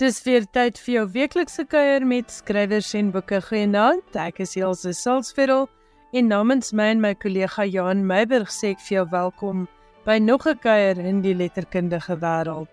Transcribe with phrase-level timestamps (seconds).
[0.00, 4.14] Dis weer tyd vir jou weeklikse kuier met skrywers en boeke genaamd.
[4.16, 5.68] Ek is Elsje Salzveld
[6.16, 9.66] en namens my en my kollega Johan Meiburg sê ek vir jou welkom
[10.06, 12.72] by nog 'n kuier in die letterkundige wêreld.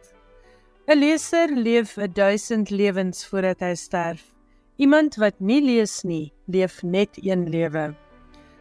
[0.87, 4.23] 'n Leser leef 'n duisend lewens voordat hy sterf.
[4.77, 7.93] Iemand wat nie lees nie, leef net een lewe.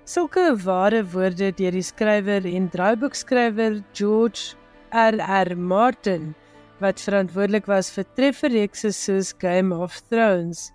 [0.04, 4.56] Sulke ware woorde deur die skrywer en draaiboekskrywer George
[4.90, 5.14] R.
[5.22, 5.56] R.
[5.56, 6.34] Martin
[6.80, 10.70] wat verantwoordelik was vir trefferreekse soos Game of Thrones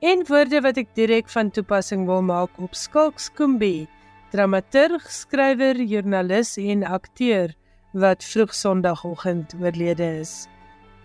[0.00, 3.88] en woorde wat ek direk van toepassing wil maak op Skalk Skoombie,
[4.32, 7.52] dramaturg, skrywer, joernalis en akteur
[7.92, 10.46] wat vroeg Sondagoggend oorlede is.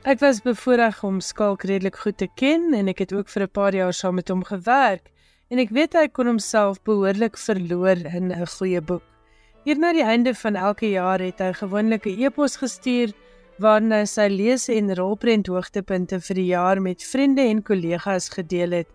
[0.06, 3.52] Ek was bevoorreg om Skalk redelik goed te ken en ek het ook vir 'n
[3.52, 5.12] paar jaar saam met hom gewerk
[5.50, 9.04] en ek weet hy kon homself behoorlik verloor in 'n goeie boek.
[9.66, 13.14] Hier na die einde van elke jaar het hy gewoonlik 'n e-pos gestuur
[13.58, 18.72] waarin hy sy lees- en rolprent hoogtepunte vir die jaar met vriende en kollegas gedeel
[18.72, 18.88] het.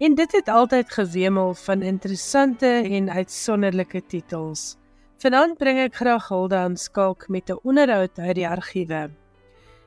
[0.00, 4.76] En dit het altyd gewemel van interessante en uitsonderlike titels.
[5.22, 9.10] Vanaand bring ek graag hulde aan Skalk met 'n onderhoud uit die argiewe.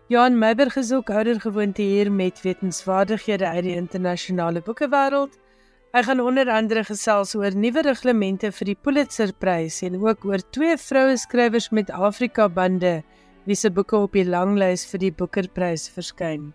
[0.07, 5.37] Johan Meiberg is ook ouer gewoonte hier met wetenswaardighede uit die internasionale boekewêreld.
[5.91, 10.77] Hy gaan onder andere gesels oor nuwe reglemente vir die Pulitzerprys en ook oor twee
[10.77, 13.03] vroue skrywers met Afrika bande
[13.45, 16.51] wie se boeke op die langlys vir die Booker-prys verskyn.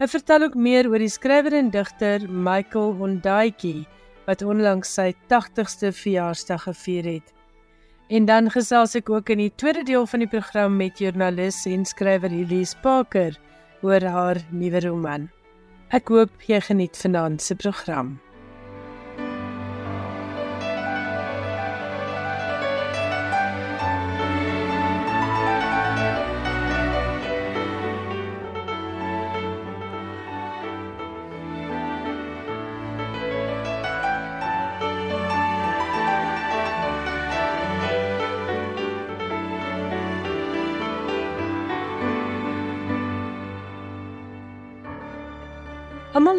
[0.00, 3.84] Hy vertel ook meer oor die skrywer en digter Michael Hondaatjie
[4.26, 7.28] wat onlangs sy 80ste verjaarsdag gevier het.
[8.12, 11.86] En dan gesels ek ook in die tweede deel van die program met joernalis en
[11.88, 13.38] skrywer Elise Parker
[13.82, 15.30] oor haar nuwe roman.
[15.92, 18.16] Ek hoop jy geniet vanaand se program.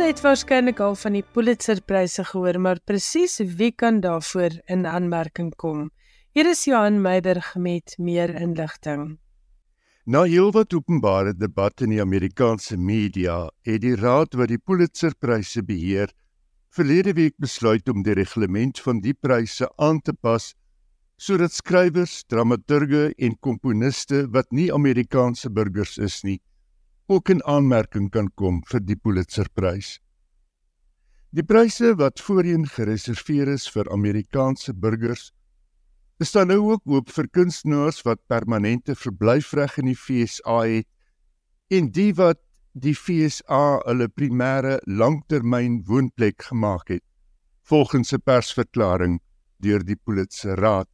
[0.04, 5.86] Het waarskynlik al van die Pulitzerpryse gehoor, maar presies wie kan daarvoor in aanmerking kom?
[6.36, 9.18] Hier is Johan Meiberg met meer inligting.
[10.04, 16.12] Na heelwat openbare debat in die Amerikaanse media, het die raad wat die Pulitzerpryse beheer,
[16.76, 20.52] verlede week besluit om die reglement van die pryse aan te pas
[21.16, 26.42] sodat skrywers, dramaturge en komponiste wat nie Amerikaanse burgers is nie,
[27.08, 29.98] ook in aanmerking kan kom vir die Pulitzerprys.
[31.34, 35.32] Die pryse wat voorheen gereserveer is vir Amerikaanse burgers,
[36.22, 40.88] is dan nou ook oop vir kunstenaars wat permanente verblyfreg in die FSA het
[41.74, 42.40] en die wat
[42.74, 47.04] die FSA hulle primêre langtermyn woonplek gemaak het,
[47.62, 49.20] volgens 'n persverklaring
[49.60, 50.88] deur die Pulitzerraad.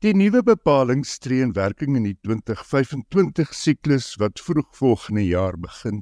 [0.00, 5.98] Die nuwe bepaling tree in werking in die 2025 siklus wat vroeg volgende jaar begin.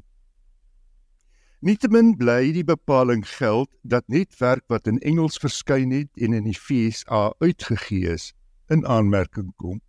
[1.66, 6.46] Nietemin bly die bepaling geld dat net werk wat in Engels verskyn het en in
[6.46, 8.30] die FSA uitgegee is,
[8.70, 9.82] in aanmerking kom.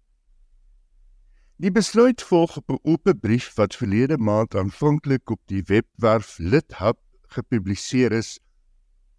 [1.62, 6.98] Die besluit volg op 'n oop brief wat verlede maand aanvanklik op die webwerf LitHub
[7.38, 8.40] gepubliseer is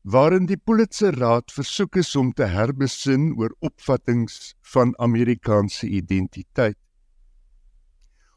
[0.02, 4.32] waarin die Pulitzer Raad versoek is om te herbesin oor opvattinge
[4.72, 6.78] van Amerikaanse identiteit.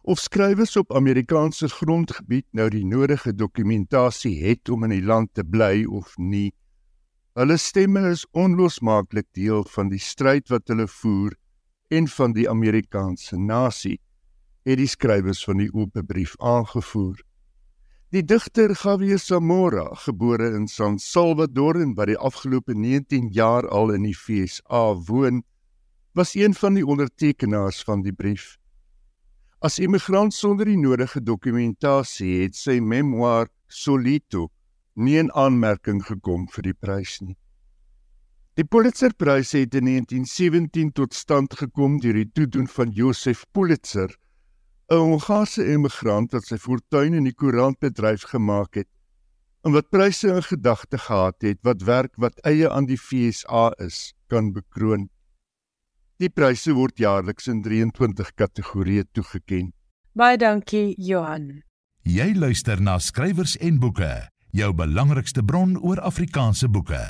[0.03, 5.43] Of skrywers op Amerikaanse grondgebied nou die nodige dokumentasie het om in die land te
[5.43, 6.51] bly of nie.
[7.39, 11.37] Hulle stemme is onlosmaaklik deel van die stryd wat hulle voer
[11.87, 14.01] en van die Amerikaanse nasie,
[14.67, 17.23] het die skrywers van die oop brief aangevoer.
[18.13, 23.89] Die digter Javier Zamora, gebore in San Salvador en wat die afgelope 19 jaar al
[23.95, 25.39] in die FSA woon,
[26.13, 28.59] was een van die ondertekenaars van die brief.
[29.65, 34.51] As immigrant sonder die nodige dokumentasie het sy memoir Solito
[34.93, 37.39] nie in aanmerking gekom vir die prys nie.
[38.61, 44.13] Die Pulitzerprys het in 1917 tot stand gekom deur die toedoen van Joseph Pulitzer
[44.93, 48.89] 'n Hongaarse immigrant wat sy fortuin in die koerantbedryf gemaak het
[49.63, 54.13] en wat pryse in gedagte gehad het wat werk wat eie aan die FSA is,
[54.27, 55.07] kan bekroon.
[56.19, 59.73] Die pryse word jaarliks in 23 kategorieë toegekend.
[60.13, 61.63] Baie dankie, Johan.
[62.03, 64.11] Jy luister na skrywers en boeke,
[64.51, 67.01] jou belangrikste bron oor Afrikaanse boeke.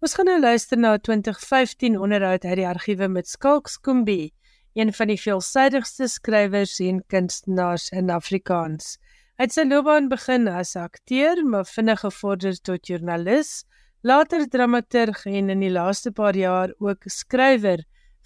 [0.00, 4.32] Ons gaan nou luister na 'n 2015 onderhoud uit die argiewe met Skalk Skoombie
[4.78, 8.96] een van die veelsidigste skrywers en kunstenaars in Afrikaans.
[9.38, 13.64] Hy het sy loopbaan begin as akteur, maar vinnig gevorder tot joernalis,
[14.04, 17.84] later dramaturg en in die laaste paar jaar ook skrywer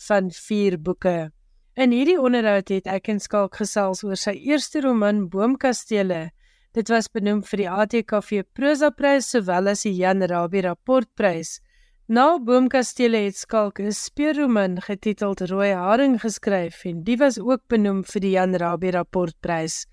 [0.09, 1.31] van 4 boeke.
[1.75, 6.29] In hierdie onderhoud het ek en Skalk gesels oor sy eerste roman Boomkastele.
[6.75, 11.61] Dit was benoem vir die ATKV Prosa Prys sowel as die Jan Rabie Rapportprys.
[12.07, 18.05] Na Boomkastele het Skalk 'n speurroman getiteld Rooi Haring geskryf en dit was ook benoem
[18.05, 19.87] vir die Jan Rabie Rapportprys.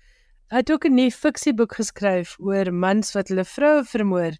[0.50, 4.36] Hy het ook 'n nuwe fiksieboek geskryf oor mans wat hulle vroue vermoor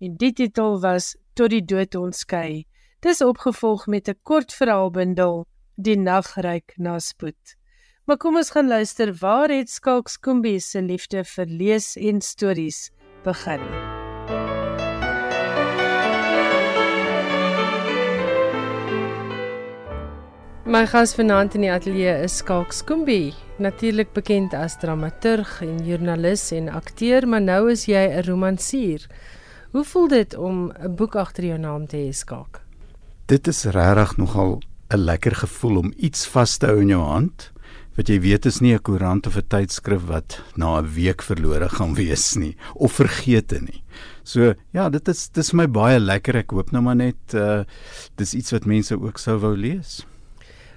[0.00, 2.64] en die titel was Tot die dood ons skei.
[3.00, 5.46] Dis opgevolg met 'n kort verhaalbundel
[5.76, 7.56] Die nagryk na spoed.
[8.04, 12.90] Maar kom ons gaan luister waar het Skalk Skoombie se liefde vir lees en stories
[13.24, 13.95] begin.
[20.66, 23.30] My gas vanaand in die ateljee is Skalk Skoombie,
[23.62, 29.06] natuurlik bekend as dramaturg en joernalis en akteur, maar nou is jy 'n romansier.
[29.70, 32.60] Hoe voel dit om 'n boek agter jou naam te hê, Skalk?
[33.26, 34.60] Dit is regtig nogal
[34.90, 37.52] 'n lekker gevoel om iets vas te hou in jou hand
[37.96, 41.68] wat jy weet is nie 'n koerant of 'n tydskrif wat na 'n week verlore
[41.68, 43.84] gaan wees nie of vergete nie.
[44.24, 46.36] So ja, dit is dis vir my baie lekker.
[46.36, 47.64] Ek hoop nou maar net uh
[48.16, 50.04] dis iets wat mense ook sou wou lees.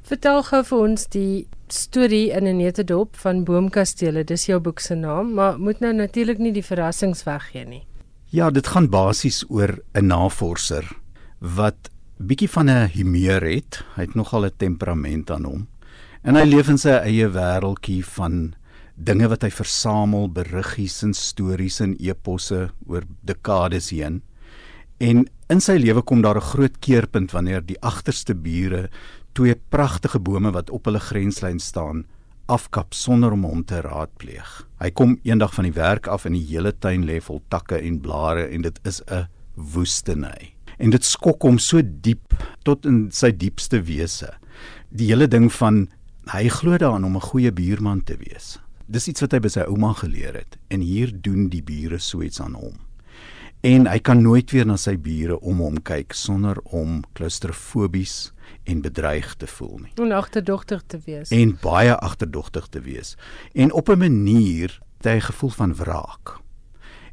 [0.10, 4.24] Vertel gou vir ons die storie in 'n netedop van Boomkastele.
[4.24, 7.86] Dis jou boek se naam, maar moet nou natuurlik nie die verrassings weggee nie.
[8.32, 10.98] Ja, dit gaan basies oor 'n navorser
[11.40, 13.84] wat bietjie van 'n humeur het.
[13.96, 15.68] Hy het nogal 'n temperament aan hom.
[16.24, 18.56] En hy leef in sy eie wêreldjie van
[18.96, 24.24] dinge wat hy versamel, beriggies en stories en eposse oor dekades heen.
[25.00, 28.90] En in sy lewe kom daar 'n groot keerpunt wanneer die agterste bure
[29.40, 32.04] twee pragtige bome wat op hulle grenslyn staan
[32.52, 34.50] afkap sonder om hom te raadpleeg.
[34.82, 38.02] Hy kom eendag van die werk af en die hele tuin lê vol takke en
[38.04, 42.34] blare en dit is 'n woestynheid en dit skok hom so diep
[42.64, 44.34] tot in sy diepste wese.
[44.90, 45.88] Die hele ding van
[46.32, 48.60] hy glo daaraan om 'n goeie buurman te wees.
[48.88, 52.22] Dis iets wat hy by sy ouma geleer het en hier doen die bure so
[52.22, 52.89] iets aan hom.
[53.62, 58.32] En hy kan nooit weer na sy bure om hom kyk sonder om klaustrofobies
[58.64, 59.92] en bedreig te voel nie.
[60.00, 61.34] En agterdogtig te wees.
[61.36, 63.18] En baie agterdogtig te wees.
[63.54, 66.40] En op 'n manier het hy 'n gevoel van wraak.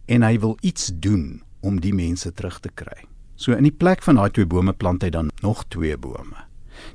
[0.07, 3.05] En hy wil iets doen om die mense terug te kry.
[3.35, 6.47] So in die plek van daai twee bome plant hy dan nog twee bome.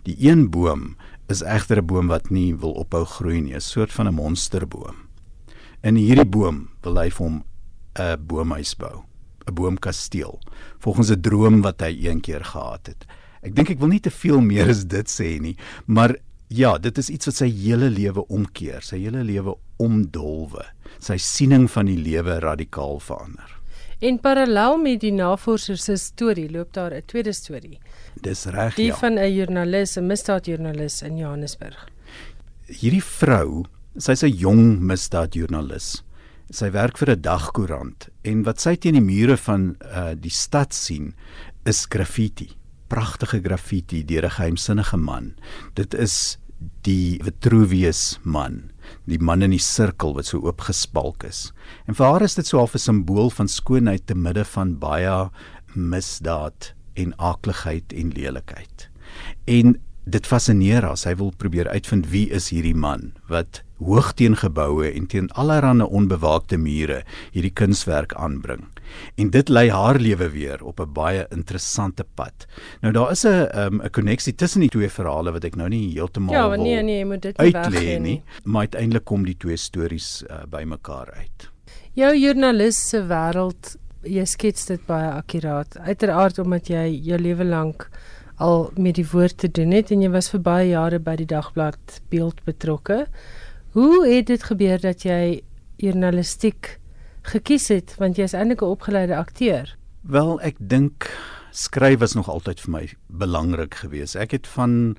[0.03, 0.95] Die een boom
[1.27, 4.95] is egter 'n boom wat nie wil ophou groei nie, 'n soort van 'n monsterboom.
[5.83, 7.44] In hierdie boom wil hy vir hom
[8.00, 9.03] 'n boomhuis bou,
[9.51, 10.39] 'n boomkasteel,
[10.80, 13.06] volgens 'n droom wat hy eendag gehad het.
[13.44, 15.56] Ek dink ek wil nie te veel meer as dit sê nie,
[15.86, 16.15] maar
[16.48, 20.65] ja, dit is iets wat sy hele lewe omkeer, sy hele lewe omdolwe.
[21.00, 23.58] Sy siening van die lewe radikaal verander.
[24.01, 27.79] En parallel met die navorser se storie loop daar 'n tweede storie.
[28.22, 28.75] Dis reg.
[28.75, 28.96] Die ja.
[28.96, 31.88] van 'n joernalis, 'n misdaadjoernalis in Johannesburg.
[32.65, 33.65] Hierdie vrou,
[33.98, 36.03] sy's 'n jong misdaadjoernalis.
[36.51, 40.74] Sy werk vir 'n dagkoerant en wat sy teen die mure van uh, die stad
[40.74, 41.13] sien,
[41.65, 42.50] is graffiti.
[42.88, 45.34] Pragtige graffiti deur 'n geheimsinnige man.
[45.75, 46.38] Dit is
[46.84, 48.72] die Vitruvius man
[49.10, 51.50] die man in die sirkel wat so oopgespalk is.
[51.88, 55.29] En vir haar is dit so half 'n simbool van skoonheid te midde van baie
[55.75, 58.89] misdaad en aakligheid en lelikheid.
[59.48, 60.98] En dit fascineer haar.
[60.98, 65.88] Sy wil probeer uitvind wie is hierdie man wat hoog teen geboue en teen allerlei
[65.88, 67.01] onbewaakte mure
[67.34, 68.67] hierdie kunswerk aanbring.
[69.17, 72.46] En dit lei haar lewe weer op 'n baie interessante pad.
[72.81, 75.93] Nou daar is 'n 'n um, koneksie tussen die twee verhale wat ek nou nie
[75.93, 78.24] heeltemal ja, nee, nee, jy moet dit nie weggee nie.
[78.43, 81.50] Maar uiteindelik kom die twee stories uh, bymekaar uit.
[81.93, 85.77] Jou joernalis se wêreld, jy skets dit baie akkuraat.
[85.77, 87.89] Uiteraard omdat jy jou lewe lank
[88.41, 91.29] al met die woord te doen het en jy was vir baie jare by die
[91.29, 93.05] dagblad Beeld betrokke.
[93.77, 95.41] Hoe het dit gebeur dat jy
[95.81, 96.77] journalistiek
[97.31, 99.77] gekies het want jy is eintlik 'n opgeleide akteur?
[100.01, 101.10] Wel, ek dink
[101.51, 104.15] skryf was nog altyd vir my belangrik geweest.
[104.15, 104.98] Ek het van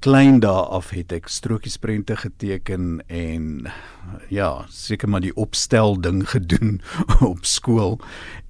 [0.00, 3.68] klein dae af het ek strokiesprente geteken en
[4.28, 6.80] ja, seker maar die opstel ding gedoen
[7.20, 8.00] op skool.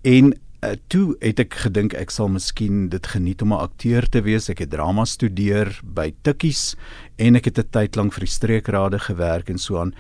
[0.02, 4.22] En uh, toe het ek gedink ek sal miskien dit geniet om 'n akteur te
[4.22, 4.50] wees.
[4.50, 6.76] Ek het drama studeer by Tikkies
[7.18, 9.94] en ek het 'n tyd lank vir die streekrade gewerk en so aan.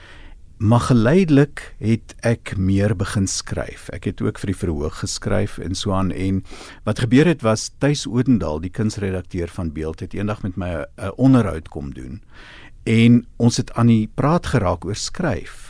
[0.58, 3.88] Maar geleidelik het ek meer begin skryf.
[3.92, 6.44] Ek het ook vir die verhoog geskryf en so aan en
[6.84, 11.12] wat gebeur het was Tuis Odendaal, die kunsredakteur van Beeld het eendag met my 'n
[11.16, 12.20] onderhoud kom doen.
[12.84, 15.69] En ons het aan die praat geraak oor skryf.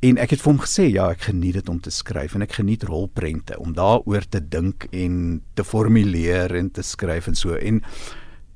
[0.00, 2.52] En ek het vir hom gesê ja, ek geniet dit om te skryf en ek
[2.60, 7.54] geniet rolprente om daaroor te dink en te formuleer en te skryf en so.
[7.54, 7.82] En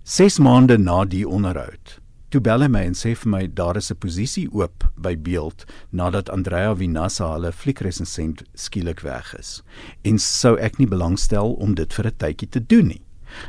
[0.05, 2.03] 6 maande na die onderhoud
[2.33, 5.67] Toe bel hy my en sê vir my daar is 'n posisie oop by Beeld
[5.93, 9.63] nadat Andrea Vinassa hulle fliekresensent skielik weg is.
[10.03, 13.03] En sou ek nie belangstel om dit vir 'n tydjie te doen nie.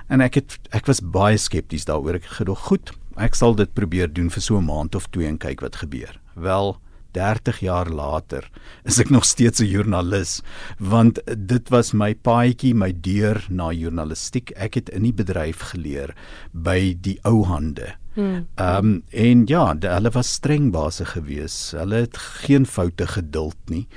[0.10, 2.15] En ek het ek was baie skepties daaroor.
[2.15, 5.38] Ek gedog goed, ek sal dit probeer doen vir so 'n maand of twee en
[5.38, 6.20] kyk wat gebeur.
[6.36, 6.77] Wel
[7.13, 8.50] 30 jaar later
[8.84, 10.41] is ek nog steeds 'n joernalis
[10.79, 16.15] want dit was my paadjie my deur na journalistiek ek het in die bedryf geleer
[16.51, 18.48] by die ou hande Hmm.
[18.55, 21.72] Ehm um, en ja, de, hulle was streng baase gewees.
[21.72, 23.88] Hulle het geen foute geduld nie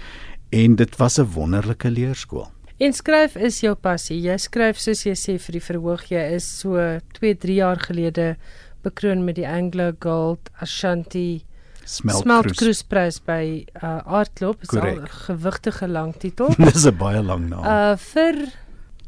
[0.49, 2.49] en dit was 'n wonderlike leerskool.
[2.77, 4.21] En skryf is jou passie.
[4.21, 8.37] Jy skryf soos jy sê vir die verhoog jy is so 2, 3 jaar gelede
[8.83, 11.45] bekroon met die Anglo Gold Ashanti
[11.87, 14.63] Smeltkruisprys by uh, Artklub.
[14.63, 16.51] Is 'n gewigtige lang titel.
[16.59, 17.65] Dis 'n baie lang naam.
[17.65, 18.35] Uh vir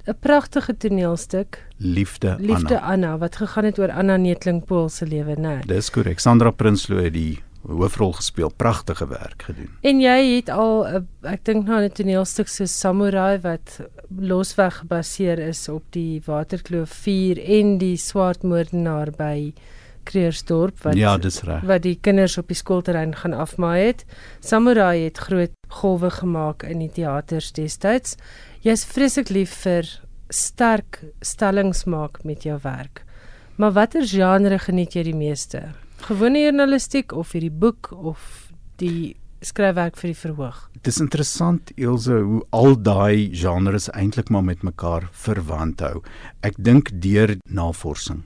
[0.07, 1.59] 'n pragtige toneelstuk.
[1.77, 2.47] Liefde Anna.
[2.47, 5.59] Liefde Anna wat gegaan het oor Anna Netlingpool se lewe, né?
[5.59, 5.67] Nee.
[5.67, 6.19] Dis korrek.
[6.19, 9.69] Sandra Prinsloo het die hoofrol gespeel, pragtige werk gedoen.
[9.81, 15.39] En jy het al a, ek dink nou 'n toneelstuk so Samurai wat losweg gebaseer
[15.39, 19.53] is op die Waterkloof 4 en die Swartmoordenaar by
[20.09, 21.63] Kreersdorp wat Ja, dis reg.
[21.69, 24.05] wat die kinders op die skoolterrein gaan afmaai het.
[24.41, 28.17] Samurai het groot golwe gemaak in die teaters destyds.
[28.65, 29.85] Jy's vreeslik lief vir
[30.31, 33.05] sterk stellings maak met jou werk.
[33.59, 35.63] Maar watter genre geniet jy die meeste?
[36.09, 40.61] Gewone journalistiek of hierdie boek of die skryfwerk vir die verhoog?
[40.79, 46.03] Dit is interessant Elsje hoe al daai genres eintlik maar met mekaar verwant hou.
[46.43, 48.23] Ek dink deur navorsing.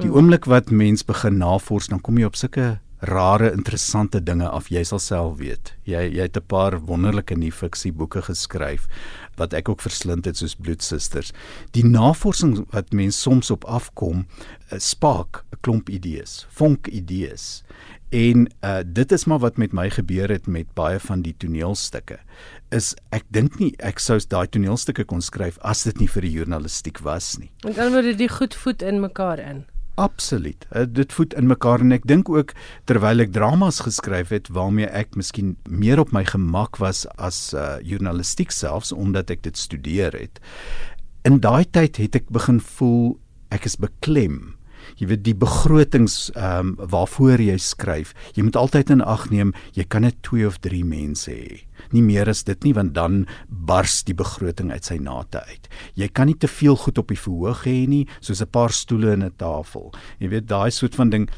[0.00, 4.70] Die oomblik wat mens begin navors, dan kom jy op sulke rare interessante dinge af
[4.72, 5.74] jy sal self weet.
[5.84, 8.88] Jy jy het 'n paar wonderlike nuwe fiksie boeke geskryf
[9.36, 11.32] wat ek ook verslind het soos Bloedsusters.
[11.72, 14.26] Die navorsing wat mense soms op afkom,
[14.72, 17.62] uh, spaak 'n klomp idees, vonk idees.
[18.14, 22.18] En uh dit is maar wat met my gebeur het met baie van die toneelstukke.
[22.70, 26.34] Is ek dink nie ek sou daai toneelstukke kon skryf as dit nie vir die
[26.38, 27.50] journalistiek was nie.
[27.66, 29.64] En dan word dit goed voet in mekaar in.
[29.96, 30.66] Absoluut.
[30.76, 32.52] Uh, dit voed in mekaar en ek dink ook
[32.84, 37.78] terwyl ek dramas geskryf het waarmee ek miskien meer op my gemak was as uh,
[37.80, 40.38] journalistiek selfs omdat ek dit studeer het.
[41.24, 43.16] In daai tyd het ek begin voel
[43.50, 44.54] ek is beklem
[44.98, 49.52] jy weet die begrotings ehm um, waarvoor jy skryf jy moet altyd in ag neem
[49.76, 51.62] jy kan net 2 of 3 mense hê.
[51.92, 55.68] Nie meer as dit nie want dan bars die begroting uit sy nate uit.
[55.94, 59.12] Jy kan nie te veel goed op die verhoog hê nie soos 'n paar stoele
[59.12, 59.92] en 'n tafel.
[60.18, 61.28] Jy weet daai soort van ding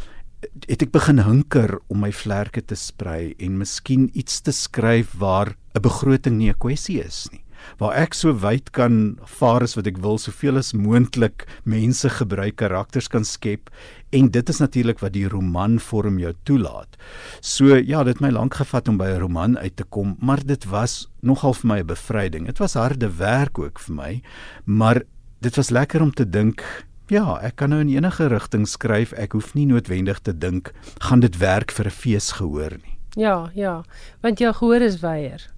[0.69, 5.57] het ek begin hinker om my vlerke te sprei en miskien iets te skryf waar
[5.75, 7.43] 'n begroting nie 'n kwessie is nie
[7.79, 12.57] waar ek so wyd kan vaar as wat ek wil, soveel as moontlik mense gebruik,
[12.57, 13.71] karakters kan skep
[14.13, 16.97] en dit is natuurlik wat die roman vorm jou toelaat.
[17.41, 20.41] So ja, dit het my lank gevat om by 'n roman uit te kom, maar
[20.45, 22.47] dit was nogal vir my 'n bevryding.
[22.47, 24.23] Dit was harde werk ook vir my,
[24.65, 25.03] maar
[25.41, 26.65] dit was lekker om te dink
[27.09, 29.15] Ja, ek kan nou in enige rigting skryf.
[29.17, 32.99] Ek hoef nie noodwendig te dink gaan dit werk vir 'n fees gehoor nie.
[33.17, 33.83] Ja, ja,
[34.21, 35.49] want jou gehoor is weier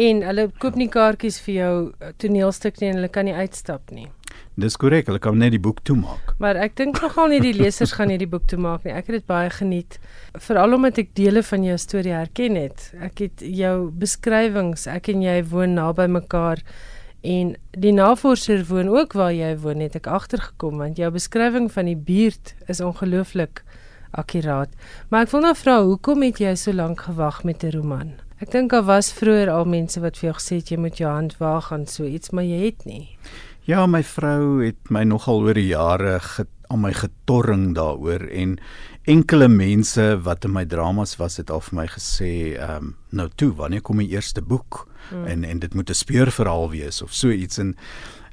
[0.00, 3.92] en hulle koop nie kaartjies vir jou eh, toneelstuk nie en hulle kan nie uitstap
[3.94, 4.08] nie.
[4.60, 6.34] Dis korrek, hulle kan net die boek toemaak.
[6.42, 8.92] Maar ek dink nogal nie die lesers gaan hierdie boek toemaak nie.
[8.92, 9.98] Ek het dit baie geniet,
[10.36, 12.90] veral omdat ek dele van jou storie herken het.
[13.00, 16.62] Ek het jou beskrywings, ek en jy woon naby mekaar
[17.20, 21.90] en die navorser woon ook waar jy woon, het ek agtergekom want jou beskrywing van
[21.90, 23.62] die buurt is ongelooflik
[24.16, 24.72] akkuraat.
[25.10, 28.18] Maar ek wil nou vra, hoekom het jy so lank gewag met 'n roman?
[28.40, 31.10] Ek dink daar was vroeër al mense wat vir jou gesê het jy moet jou
[31.12, 33.10] hand waag aan so iets, maar jy het nie.
[33.68, 36.16] Ja, my vrou het my nogal oor die jare
[36.70, 38.56] aan my getorring daaroor en
[39.04, 43.28] enkele mense wat in my dramas was het al vir my gesê, ehm um, nou
[43.36, 44.86] toe, wanneer kom die eerste boek?
[45.10, 45.26] Hmm.
[45.26, 47.76] En en dit moet 'n speurverhaal wees of so iets en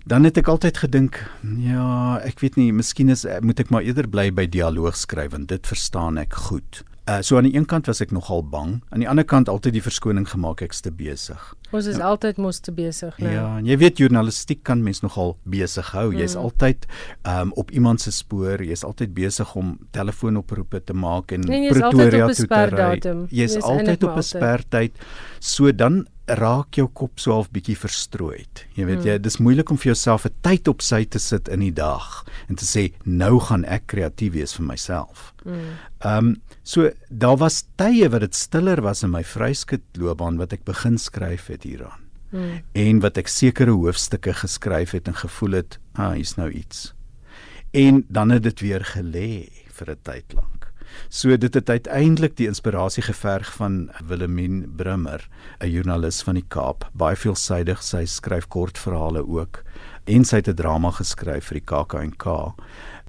[0.05, 1.19] dan het ek altyd gedink,
[1.59, 5.47] ja, ek weet nie, miskien is moet ek maar eerder bly by dialoog skryf want
[5.47, 6.83] dit verstaan ek goed.
[7.07, 9.77] Uh so aan die een kant was ek nogal bang, aan die ander kant altyd
[9.77, 11.43] die verskoning gemaak ek's te besig.
[11.71, 12.09] Ons is ja.
[12.09, 13.31] altyd mos te besig, né?
[13.31, 16.09] Ja, en jy weet journalistiek kan mens nogal besig hou.
[16.11, 16.43] Jy's mm.
[16.43, 16.87] altyd
[17.31, 22.27] um op iemand se spoor, jy's altyd besig om telefoonoproepe te maak en nee, Pretoria
[22.27, 23.15] toe te ry.
[23.39, 24.99] Jy's altyd op 'n spertyd.
[25.39, 28.65] So dan raak jou kop so half bietjie verstrooid.
[28.75, 29.07] Jy weet mm.
[29.07, 32.25] jy, dis moeilik om vir jouself 'n tyd op sy te sit in die dag
[32.49, 35.33] en te sê nou gaan ek kreatief wees vir myself.
[35.45, 35.71] Ehm mm.
[36.03, 36.35] um,
[36.67, 40.97] So daar was tye wat dit stiller was in my vryskut loopbaan wat ek begin
[40.99, 42.01] skryf het hieraan.
[42.33, 42.57] Hmm.
[42.75, 46.91] En wat ek sekere hoofstukke geskryf het en gevoel het, ah, hier's nou iets.
[47.71, 49.47] En dan het dit weer gelê
[49.77, 50.67] vir 'n tyd lank.
[51.09, 55.23] So dit het uiteindelik die inspirasie geverg van Willemien Brummer,
[55.61, 59.63] 'n joernalis van die Kaap, baie veelsidig, sy skryf kortverhale ook
[60.05, 62.25] en sy het 'n drama geskryf vir die KAK&K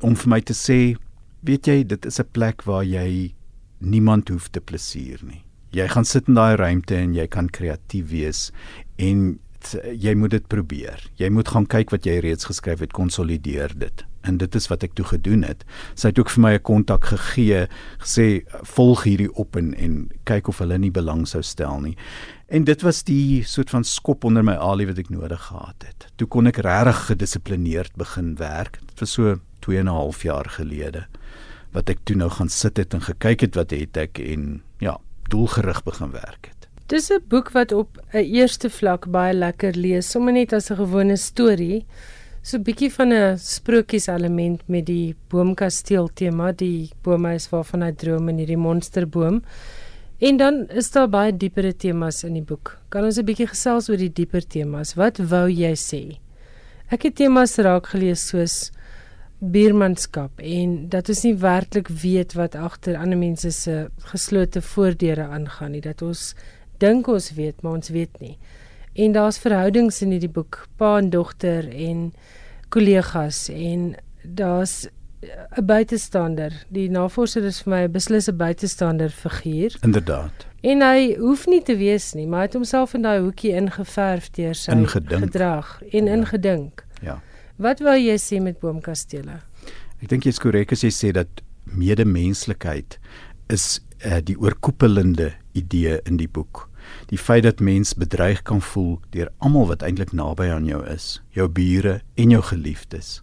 [0.00, 0.96] om vir my te sê,
[1.42, 3.34] weet jy, dit is 'n plek waar jy
[3.78, 5.44] niemand hoef te plesier nie.
[5.70, 8.50] Jy gaan sit in daai ruimte en jy kan kreatief wees
[8.96, 9.38] en
[9.98, 11.02] jy moet dit probeer.
[11.18, 14.04] Jy moet gaan kyk wat jy reeds geskryf het, konsolideer dit.
[14.26, 15.64] En dit is wat ek toe gedoen het.
[15.98, 17.68] Sy het ook vir my 'n kontak gegee,
[17.98, 21.96] gesê volg hierdie op en en kyk of hulle nie belang sou stel nie.
[22.48, 26.06] En dit was die soort van skop onder my alie wat ek nodig gehad het.
[26.16, 28.78] Toe kon ek regtig gedissiplineerd begin werk.
[28.86, 31.06] Dit was so 2 en 'n half jaar gelede
[31.78, 34.98] wat ek toe nou gaan sit het en gekyk het wat het ek en ja,
[35.30, 36.68] doelgerig begin werk het.
[36.88, 40.76] Dis 'n boek wat op 'n eerste vlak baie lekker lees, sommer net as 'n
[40.76, 41.84] gewone storie.
[42.42, 47.92] So 'n bietjie van 'n sprokies element met die boomkasteel tema, die boomhuis waarvan hy
[47.92, 49.42] droom en hierdie monsterboom.
[50.18, 52.78] En dan is daar baie diepere temas in die boek.
[52.88, 54.94] Kan ons 'n bietjie gesels oor die dieper temas?
[54.94, 56.18] Wat wou jy sê?
[56.90, 58.70] Ek het temas raak gelees soos
[59.38, 63.76] buurmanskap en dat ons nie werklik weet wat agter ander mense se
[64.10, 66.32] geslote voordeure aangaan nie dat ons
[66.82, 68.36] dink ons weet maar ons weet nie.
[68.98, 72.08] En daar's verhoudings in hierdie boek pa en dogter en
[72.74, 74.88] kollegas en daar's
[75.56, 76.52] 'n buitestander.
[76.68, 79.76] Die navorser is vir my 'n beslisse buitestander figuur.
[79.82, 80.46] Inderdaad.
[80.62, 84.30] En hy hoef nie te wees nie maar hy het homself in daai hoekie ingeverf
[84.30, 85.22] deur sy ingedink.
[85.22, 86.12] gedrag en ja.
[86.12, 86.84] ingedink.
[87.02, 87.22] Ja
[87.58, 89.40] Wat wou jy sê met boomkastele?
[89.98, 91.40] Ek dink jy is korrek as jy sê dat
[91.74, 93.00] medemenslikheid
[93.50, 96.68] is uh, die oorkoepelende idee in die boek.
[97.10, 101.18] Die feit dat mens bedreig kan voel deur almal wat eintlik naby aan jou is,
[101.34, 103.18] jou bure en jou geliefdes.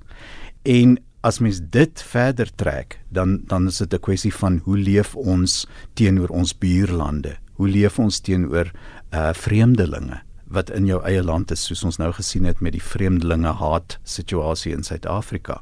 [0.68, 5.16] En as mens dit verder trek, dan dan is dit 'n kwessie van hoe leef
[5.16, 7.38] ons teenoor ons buurlande?
[7.56, 8.72] Hoe leef ons teenoor
[9.14, 10.25] uh vreemdelinge?
[10.48, 13.98] Wat in jou eie land is soos ons nou gesien het met die vreemdelinge haat
[14.04, 15.62] situasie in Suid-Afrika.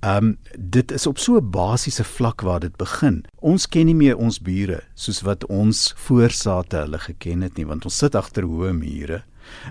[0.00, 3.24] Ehm um, dit is op so 'n basiese vlak waar dit begin.
[3.40, 7.84] Ons ken nie meer ons bure soos wat ons voorsate hulle geken het nie want
[7.84, 9.22] ons sit agter hoë mure.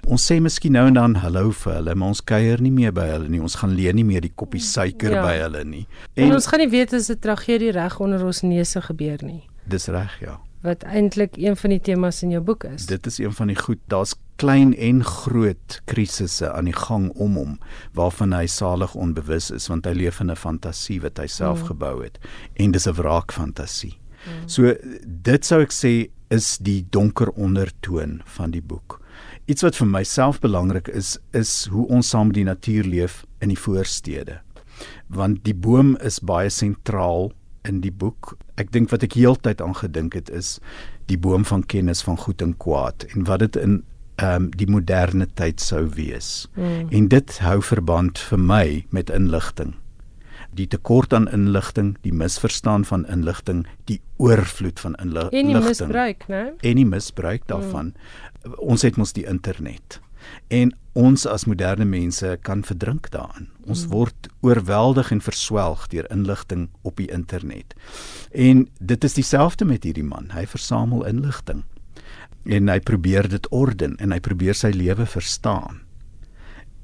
[0.08, 3.06] Ons sê miskien nou en dan hallo vir hulle, maar ons kuier nie meer by
[3.10, 3.42] hulle nie.
[3.42, 5.24] Ons gaan leen nie meer die koppie suiker ja.
[5.26, 5.86] by hulle nie.
[6.16, 9.44] En, en ons gaan nie weet as 'n tragedie reg onder ons neuse gebeur nie.
[9.66, 10.40] Dis reg, ja.
[10.62, 12.86] Wat eintlik een van die temas in jou boek is.
[12.86, 13.80] Dit is een van die goed.
[13.88, 17.54] Daar's klein en groot krisisse aan die gang om hom
[17.98, 21.68] waarvan hy salig onbewus is want hy leef in 'n fantasie wat hy self mm.
[21.72, 22.20] gebou het
[22.56, 23.96] en dis 'n wraakfantasie.
[24.26, 24.48] Mm.
[24.48, 29.00] So dit sou ek sê is die donker ondertoon van die boek.
[29.46, 33.50] Iets wat vir myself belangrik is is hoe ons saam met die natuur leef in
[33.50, 34.42] die voorstede.
[35.08, 37.32] Want die boom is baie sentraal
[37.64, 38.38] in die boek.
[38.58, 40.60] Ek dink wat ek heeltyd aan gedink het is
[41.10, 43.84] die boom van kennis van goed en kwaad en wat dit in
[44.22, 46.48] um, die moderne tyd sou wees.
[46.56, 46.88] Mm.
[46.92, 49.76] En dit hou verband vir my met inligting.
[50.56, 55.42] Die tekort aan inligting, die misverstaan van inligting, die oorvloed van inligting.
[55.42, 56.46] En die misbruik, né?
[56.62, 57.94] En die misbruik daarvan.
[58.44, 58.56] Mm.
[58.64, 60.00] Ons het mos die internet.
[60.48, 63.50] En ons as moderne mense kan verdrink daarin.
[63.68, 63.92] Ons mm.
[63.92, 67.76] word oorweldig en verswelg deur inligting op die internet.
[68.32, 70.32] En dit is dieselfde met hierdie man.
[70.32, 71.66] Hy versamel inligting
[72.46, 75.82] en hy probeer dit orden en hy probeer sy lewe verstaan.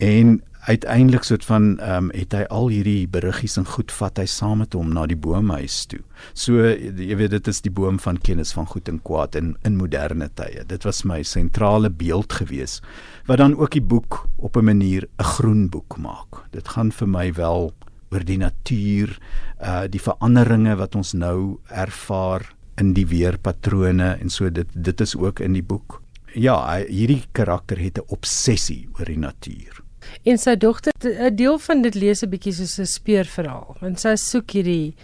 [0.02, 4.26] En uiteindelik soort van ehm um, het hy al hierdie beriggies en goed vat hy
[4.30, 6.02] saam met hom na die boomhuis toe.
[6.34, 9.78] So jy weet dit is die boom van kennis van goed en kwaad in in
[9.78, 10.66] moderne tye.
[10.68, 12.82] Dit was my sentrale beeld gewees
[13.26, 16.46] wat dan ook die boek op 'n manier 'n groen boek maak.
[16.52, 17.74] Dit gaan vir my wel
[18.12, 19.18] oor die natuur,
[19.64, 25.16] uh die veranderinge wat ons nou ervaar in die weerpatrone en so dit dit is
[25.16, 26.02] ook in die boek.
[26.34, 29.82] Ja, hierdie karakter het 'n obsessie oor die natuur.
[30.24, 34.16] En sy dogter 'n deel van dit lees 'n bietjie soos 'n speurverhaal, want sy
[34.16, 34.96] soek hierdie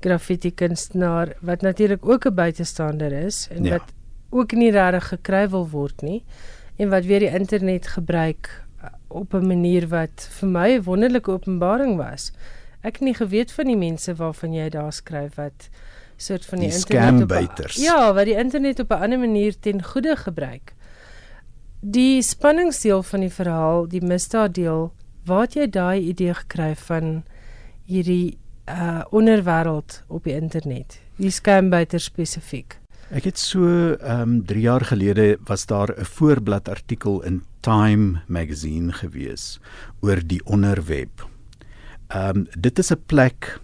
[0.00, 3.70] graffiti kunstenaar wat natuurlik ook 'n buitestander is en ja.
[3.70, 3.92] wat
[4.30, 6.22] ook nie regtig gekry wil word nie
[6.76, 8.50] en wat weer die internet gebruik
[8.82, 12.32] uh, op 'n manier wat vir my 'n wonderlike openbaring was.
[12.82, 15.68] Ek het nie geweet van die mense waarvan jy daar skryf wat
[16.16, 19.82] soort van die, die internet op, Ja, wat die internet op 'n ander manier ten
[19.82, 20.74] goeie gebruik.
[21.80, 24.92] Die spanningsdeel van die verhaal, die misdaaddeel,
[25.24, 27.24] waar het jy daai idee gekry van
[27.84, 31.04] hierdie uh onderwêreld op die internet?
[31.20, 32.78] die skuimbuiter spesifiek?
[33.14, 38.20] Ek het so ehm um, 3 jaar gelede was daar 'n voorblad artikel in Time
[38.26, 39.60] magazine gewees
[40.00, 41.28] oor die onderweb.
[42.08, 43.60] Ehm um, dit is 'n plek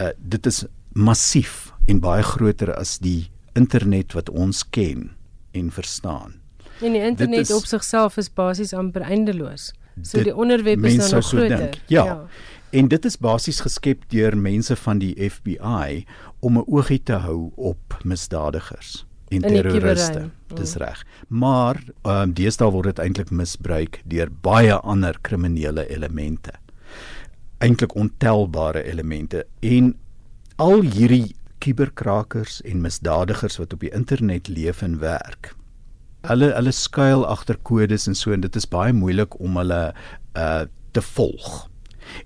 [0.00, 5.10] uh, dit is massief en baie groter as die internet wat ons ken
[5.52, 6.40] en verstaan.
[6.80, 9.72] En die internet is, op sigself is basies amper eindeloos.
[10.02, 11.78] So dit, die onderwerp is nou nog groter.
[11.86, 12.04] Ja.
[12.04, 12.26] ja.
[12.74, 16.06] En dit is basies geskep deur mense van die FBI
[16.40, 20.30] om 'n oogie te hou op misdadigers en terroriste.
[20.54, 21.06] Dis reg.
[21.28, 26.52] Maar ehm um, deesdae word dit eintlik misbruik deur baie ander kriminele elemente.
[27.58, 29.94] Eintlik ontelbare elemente en
[30.56, 35.54] al hierdie kuberkrakers en misdadigers wat op die internet leef en werk
[36.28, 39.84] hulle hulle skuil agter kodes en so en dit is baie moeilik om hulle
[40.40, 41.46] uh te volg.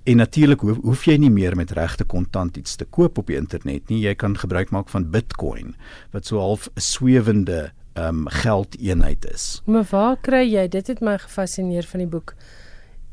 [0.04, 3.38] En natuurlik hoef, hoef jy nie meer met regte kontant iets te koop op die
[3.38, 4.02] internet nie.
[4.02, 5.72] Jy kan gebruik maak van Bitcoin
[6.12, 9.62] wat so half 'n swewende um geldeenheid is.
[9.64, 12.34] Maar waar kry jy dit het my gefassineer van die boek.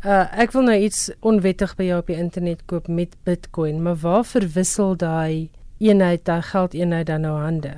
[0.03, 3.95] Uh ek wil nou iets onwettig by jou op die internet koop met Bitcoin, maar
[3.95, 7.75] waar verwissel daai eenheid, daai geldeenheid dan nou hande?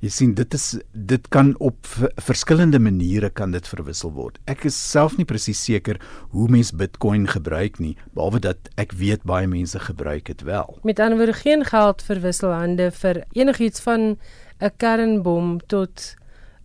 [0.00, 1.88] Jy sien dit is dit kan op
[2.24, 4.38] verskillende maniere kan dit verwissel word.
[4.48, 6.00] Ek is self nie presies seker
[6.32, 10.78] hoe mens Bitcoin gebruik nie, behalwe dat ek weet baie mense gebruik dit wel.
[10.88, 14.16] Met ander woorde geen geld verwisselhande vir enigiets van
[14.60, 16.16] 'n kernbom tot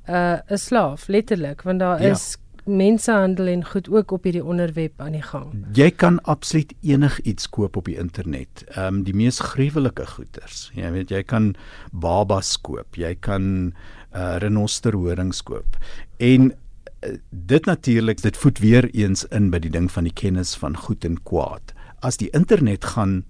[0.08, 2.12] 'n uh, 'n slaaf letterlik, want daar ja.
[2.12, 5.54] is mensehandel en goed ook op hierdie onderwerp aan die gang.
[5.78, 8.64] Jy kan absoluut enigiets koop op die internet.
[8.74, 10.70] Ehm um, die mees gruwelike goeders.
[10.76, 11.54] Jy weet jy kan
[11.92, 13.74] babas koop, jy kan
[14.16, 15.78] uh, renosterhorings koop.
[16.18, 20.56] En uh, dit natuurlik dit voed weer eens in by die ding van die kennis
[20.56, 21.74] van goed en kwaad.
[22.06, 23.24] As die internet gaan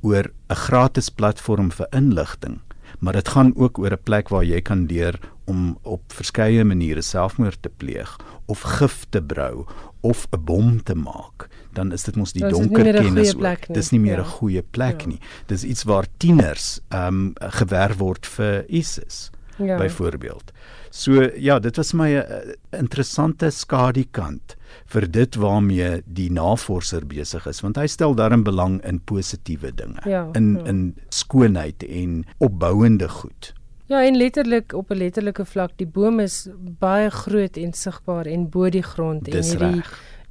[0.00, 2.60] oor 'n gratis platform vir inligting,
[2.98, 7.02] maar dit gaan ook oor 'n plek waar jy kan leer om op verskeie maniere
[7.02, 9.66] selfmoord te pleeg of gif te brou
[10.00, 13.74] of 'n bom te maak, dan is dit mos die donker kennis ook.
[13.74, 14.30] Dis nie meer 'n ja.
[14.38, 15.06] goeie plek ja.
[15.06, 15.20] nie.
[15.46, 19.76] Dis iets waar tieners ehm um, gewerf word vir ISIS ja.
[19.76, 20.52] byvoorbeeld.
[20.90, 27.46] So ja, dit was my 'n uh, interessante skadukant vir dit waarmee die navorser besig
[27.46, 30.64] is, want hy stel daarin belang in positiewe dinge, ja, in ja.
[30.64, 33.54] in skoonheid en opbouende goed.
[33.90, 38.48] Ja, en letterlik op 'n letterlike vlak, die boom is baie groot en sigbaar en
[38.48, 39.82] bo die grond Dis en hierdie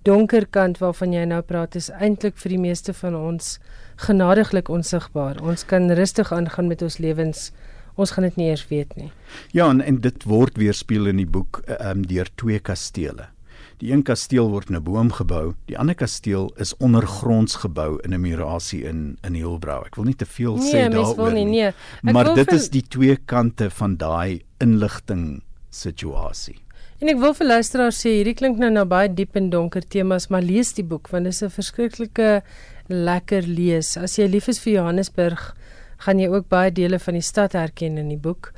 [0.01, 3.59] donker kant waarvan jy nou praat is eintlik vir die meeste van ons
[4.01, 5.41] genadiglik onsigbaar.
[5.41, 7.51] Ons kan rustig aangaan met ons lewens.
[7.95, 9.11] Ons gaan dit nie eers weet nie.
[9.51, 13.27] Ja, en, en dit word weerspieël in die boek ehm um, deur twee kastele.
[13.81, 18.13] Die een kasteel word in 'n boom gebou, die ander kasteel is ondergronds gebou in
[18.13, 19.85] 'n murasie in in Hielbrau.
[19.85, 21.45] Ek wil nie te veel nee, sê daaroor nie.
[21.45, 22.13] Nee, nee.
[22.13, 26.61] Maar dit is die twee kante van daai inligting situasie.
[26.99, 30.27] En ek wil vir luisteraars sê hierdie klink nou na baie diep en donker temas,
[30.29, 32.43] maar lees die boek want dit is 'n verskriklike
[32.87, 33.97] lekker lees.
[33.97, 35.55] As jy lief is vir Johannesburg,
[35.97, 38.53] gaan jy ook baie dele van die stad herken in die boek.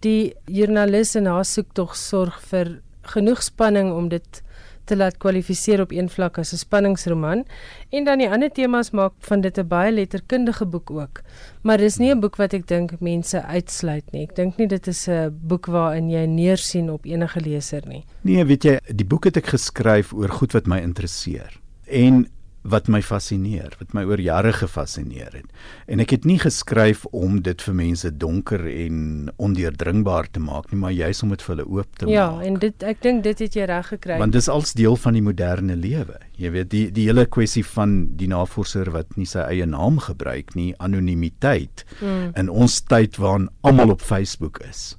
[0.00, 4.42] Die joernalis en haar soek tog sorg vir genoeg spanning om dit
[4.88, 7.44] te laat kwalifiseer op een vlak as 'n spanningsroman
[7.90, 11.20] en dan die ander temas maak van dit 'n baie letterkundige boek ook.
[11.62, 14.22] Maar dis nie 'n boek wat ek dink mense uitsluit nie.
[14.22, 18.04] Ek dink nie dit is 'n boek waarin jy neersien op enige leser nie.
[18.22, 21.60] Nee, weet jy, die boek het ek geskryf oor goed wat my interesseer.
[21.86, 22.28] En
[22.62, 25.46] wat my fascineer, wat my oor jare gefassineer het.
[25.86, 30.80] En ek het nie geskryf om dit vir mense donker en ondeurdringbaar te maak nie,
[30.80, 32.42] maar juis om dit vir hulle oop te ja, maak.
[32.42, 34.18] Ja, en dit ek dink dit het jy reg gekry.
[34.20, 36.18] Want dis als deel van die moderne lewe.
[36.38, 40.54] Jy weet die die hele kwessie van die navorser wat nie sy eie naam gebruik
[40.58, 42.32] nie, anonimiteit mm.
[42.38, 44.96] in ons tyd waarin almal op Facebook is.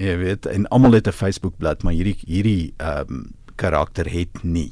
[0.00, 3.28] Jy weet, en almal het 'n Facebook-blad, maar hierdie hierdie ehm um,
[3.60, 4.70] karakter het nie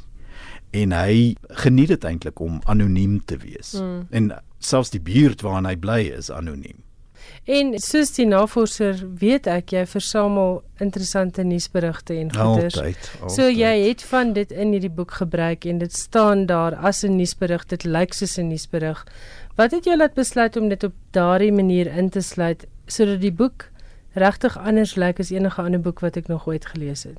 [0.71, 3.73] en hy geniet dit eintlik om anoniem te wees.
[3.81, 4.07] Mm.
[4.11, 6.85] En selfs die buurt waarin hy bly is anoniem.
[7.49, 12.77] En soos die navorser weet ek jy versamel interessante nuusberigte en goeders.
[12.77, 13.35] Altyd, altyd.
[13.37, 17.17] So jy het van dit in hierdie boek gebruik en dit staan daar as 'n
[17.17, 17.65] nuusberig.
[17.67, 19.07] Dit lyk soos 'n nuusberig.
[19.57, 23.33] Wat het jou laat besluit om dit op daardie manier in te sluit sodat die
[23.33, 23.71] boek
[24.13, 27.19] regtig anders lyk as enige ander boek wat ek nog ooit gelees het?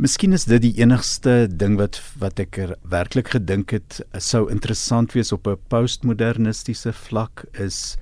[0.00, 5.12] Miskien is dit die enigste ding wat wat ek er werklik gedink het sou interessant
[5.12, 7.98] wees op 'n postmodernistiese vlak is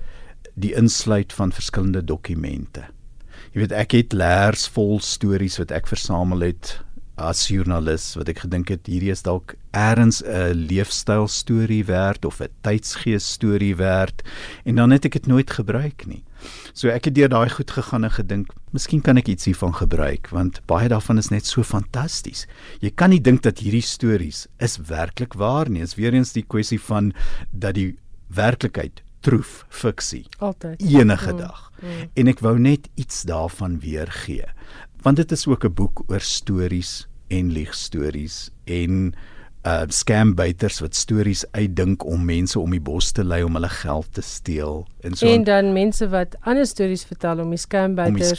[0.55, 2.87] die insluit van verskillende dokumente.
[3.51, 6.79] Jy weet ek het leers vol stories wat ek versamel het
[7.17, 12.39] as joernalis wat ek gedink het hierdie is dalk eers 'n leefstyl storie werd of
[12.39, 14.23] 'n tydsgees storie werd
[14.63, 16.23] en dan het ek dit nooit gebruik nie.
[16.79, 20.29] So ek het deur daai goed gegaan en gedink, miskien kan ek iets hiervan gebruik
[20.31, 22.45] want baie daarvan is net so fantasties.
[22.79, 25.81] Jy kan nie dink dat hierdie stories is werklik waar nie.
[25.83, 27.11] Dit is weer eens die kwessie van
[27.51, 27.97] dat die
[28.31, 30.23] werklikheid troef fiksie.
[30.39, 30.79] Altyd.
[30.79, 31.71] Enige Mm, dag.
[31.81, 32.09] mm.
[32.15, 34.47] En ek wou net iets daarvan weergee.
[35.03, 39.13] Want dit is ook 'n boek oor stories en liegstories en
[39.65, 44.07] uh scambuiters wat stories uitdink om mense om die bos te lei om hulle geld
[44.13, 47.59] te steel en so En dan mense wat ander stories vertel om die
[48.07, 48.35] om die weer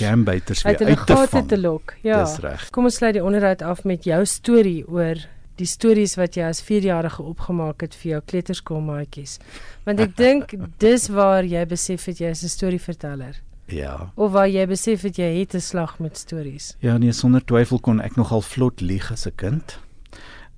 [0.65, 1.49] uit uit te vang.
[1.49, 1.95] te lok.
[2.03, 2.25] Ja.
[2.25, 2.71] Dis reg.
[2.71, 5.17] Kom ons sluit die onderhoud af met jou storie oor
[5.57, 9.39] die stories wat jy as 4-jarige opgemaak het vir jou kleuterskoolmaatjies.
[9.85, 13.37] Want ek dink dis waar jy besef het jy is 'n storieverteller
[13.69, 14.11] Ja.
[14.17, 16.77] of waar jy besef het jy het 'n slag met stories.
[16.81, 19.79] Ja, nee, sonder twyfel kon ek nogal vlot lieg as 'n kind.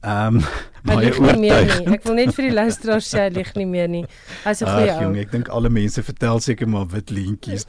[0.02, 0.44] Ehm um,
[0.82, 1.94] Hy baie lieg nie meer nie.
[1.94, 4.02] Ek wil net vir die luisteraars sê hy lieg nie meer nie.
[4.42, 5.20] Hy's 'n goeie Ag jong, ou.
[5.22, 7.66] ek dink alle mense vertel seker maar wit leentjies.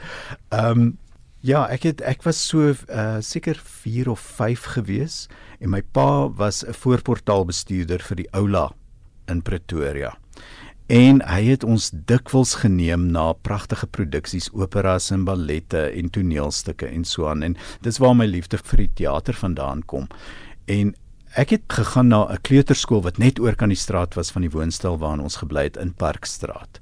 [0.50, 0.98] Ehm um,
[1.46, 5.28] ja, ek het ek was so uh seker 4 of 5 gewees
[5.62, 8.72] en my pa was 'n voorportaalbestuurder vir die Oula
[9.28, 10.18] in Pretoria.
[10.90, 17.06] En hy het ons dikwels geneem na pragtige produksies, operas en ballette en toneelstukke en
[17.06, 20.08] so aan en dis waar my liefde vir die teater vandaan kom.
[20.68, 20.96] En
[21.36, 24.52] ek het gegaan na 'n kleuterskool wat net oor kan die straat was van die
[24.52, 26.80] woonstel waarin ons gebly het in Parkstraat.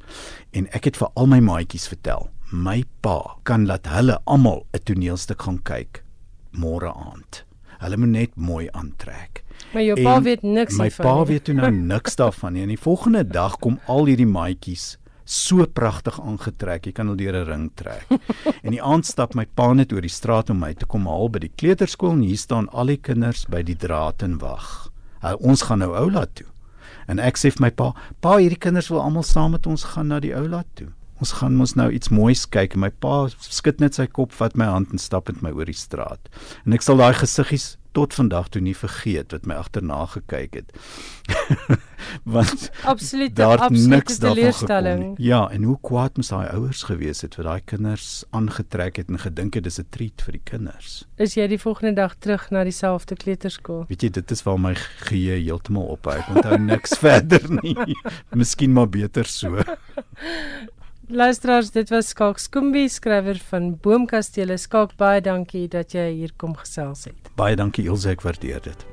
[0.52, 4.80] En ek het vir al my maatjies vertel, my pa kan laat hulle almal 'n
[4.84, 6.04] toneelstuk gaan kyk
[6.52, 7.46] môre aand.
[7.80, 9.44] Hulle moet net mooi aantrek.
[9.74, 11.06] Maar jou pa En weet niks My hiervan.
[11.06, 12.62] pa weet toe nou niks daarvan nie.
[12.62, 17.36] En die volgende dag kom al hierdie maatjies so pragtig aangetrek, jy kan hulle deur
[17.42, 18.08] 'n ring trek.
[18.66, 21.30] en die aand stap my pa net oor die straat om my te kom haal
[21.30, 24.90] by die kleuterskool en hier staan al die kinders by die draad en wag.
[25.24, 26.48] Uh, ons gaan nou oula toe.
[27.08, 30.08] En ek sê vir my pa, pa, hierdie kinders wil almal saam met ons gaan
[30.08, 30.90] na die oula toe.
[31.22, 34.66] Ons gaan mos nou iets moois kyk my pa skud net sy kop, vat my
[34.66, 36.32] hand en stap met my oor die straat.
[36.66, 40.72] En ek sal daai gesiggies tot vandag toe nie vergeet wat my agterna gekyk het.
[42.36, 45.16] Want Absolute daar niks daarvan.
[45.18, 49.20] Ja, en hoe kwaad moes daai ouers gewees het wat daai kinders aangetrek het en
[49.20, 51.06] gedink het dis 'n treat vir die kinders.
[51.16, 53.86] Is jy die volgende dag terug na dieselfde kleuterskool?
[53.88, 56.18] Weet jy, dit is waar my geheue heeltemal ophou.
[56.18, 57.78] Ek onthou niks verder nie.
[58.30, 59.58] Miskien maar beter so.
[61.14, 64.56] Luisteraars, dit was Skalk Skoombie, skrywer van Boomkastele.
[64.58, 67.32] Skalk, baie dankie dat jy hier kom gesels het.
[67.36, 68.86] Baie dankie Ilse, ek waardeer dit.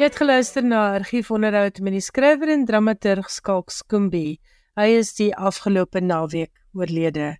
[0.00, 4.40] Jy het geluister na 'n argiefonderhoud met die skrywer en dramaturg Skalk Skoombie.
[4.80, 7.36] Hy is die afgelope naweek oorlede.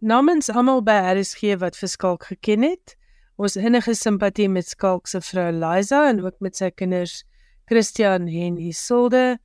[0.00, 2.96] Namens almal by RSG wat vir Skalk geken het,
[3.38, 7.24] ons innige simpatie met Skalk se vrou Liza en ook met sy kinders
[7.64, 9.38] Christian en Isolde.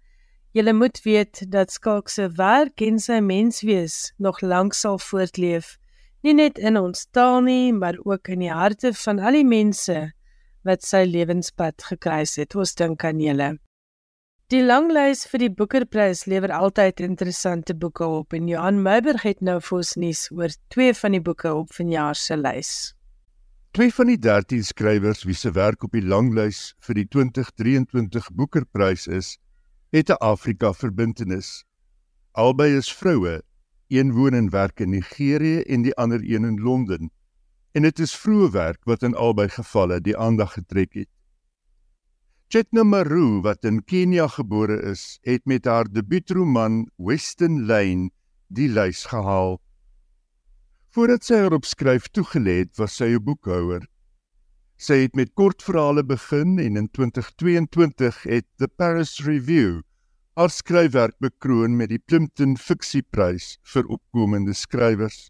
[0.52, 5.78] Julle moet weet dat Skalk se werk en sy menswees nog lank sal voortleef,
[6.22, 10.12] nie net in ons taal nie, maar ook in die harte van al die mense
[10.68, 12.56] wat sy lewenspad gekruis het.
[12.56, 13.56] Ons dink aan julle.
[14.48, 19.58] Die langlys vir die Boekerprys lewer altyd interessante boeke op en Johan Meiburg het nou
[19.60, 22.72] vir ons nuus oor twee van die boeke op vanjaar se lys.
[23.76, 29.10] Twee van die 13 skrywers wie se werk op die langlys vir die 2023 Boekerprys
[29.20, 29.36] is,
[29.92, 31.66] het 'n Afrika verbintenis.
[32.32, 33.42] Albei is vroue,
[33.90, 37.12] een woon en werk in Nigerië en die ander een in Londen.
[37.78, 41.10] En dit is vroeë werk wat in albei gevalle die aandag getrek het.
[42.50, 48.10] Chetna Maru wat in Kenia gebore is, het met haar debuutroman Western Lane
[48.50, 49.60] die lys gehaal.
[50.90, 53.86] Voordat sy erop skryf toegelê het, was sy 'n boekhouer.
[54.78, 59.82] Sy het met kortverhale begin en in 2022 het The Paris Review
[60.34, 65.30] haar skryfwerk bekroon met die Plimpton Fiksieprys vir opkomende skrywers.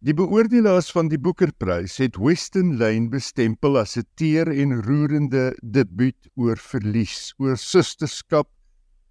[0.00, 6.28] Die beoordelaars van die Boekerprys het Western Lane bestempel as 'n teer en roerende debuut
[6.40, 8.48] oor verlies, oor susterskap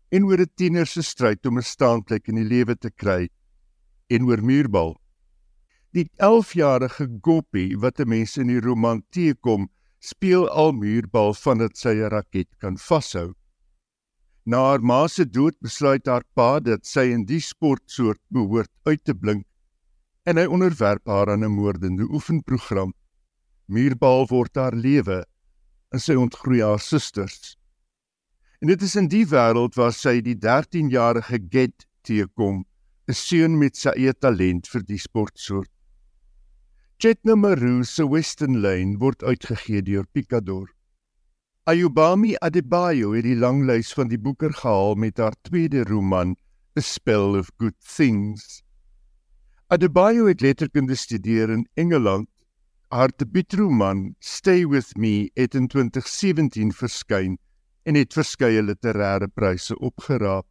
[0.09, 3.29] en oor 'n tiener se stryd om 'n staanplek in die lewe te kry
[4.09, 4.97] en oor muurbal.
[5.93, 11.93] Die 11-jarige Goppie wat 'n mens in die roman teekom, speel al muurbal vandat sy
[12.01, 13.35] 'n raket kan vashou.
[14.43, 19.03] Na haar ma se dood besluit haar pa dat sy in die sportsoort behoort uit
[19.05, 19.45] te blink
[20.29, 22.93] en hy onderwerp haar aan 'n moordende oefenprogram.
[23.65, 25.25] Muurbal word haar lewe
[25.91, 27.57] en sy ontgroei haar susters.
[28.61, 32.65] En dit is in die wêreld waar sy die 13-jarige Get teekom,
[33.07, 35.71] 'n seun met sy eie talent vir die sportsoort.
[36.99, 40.67] Chetna Maru se Western Lane word uitgegee deur Picador.
[41.65, 46.35] Ayubami Adebayo het die langlys van die boeker gehaal met haar tweede roman,
[46.77, 48.61] A Spell of Good Things.
[49.69, 52.29] Adebayo het letterkunde gestudeer in Engeland.
[52.87, 57.35] Haar debuutroman, Stay With Me, het in 2017 verskyn
[57.85, 60.47] en het verskeie literêre pryse opgeraap.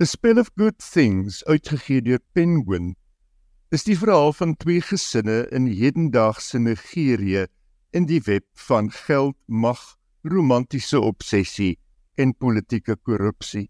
[0.00, 2.94] A Spell of Good Things, uitgegee deur Penguin,
[3.68, 7.44] is die verhaal van twee gesinne in hedendaagse Nigerië
[7.92, 9.84] in die web van geld, mag,
[10.24, 11.76] romantiese obsessie
[12.16, 13.68] en politieke korrupsie.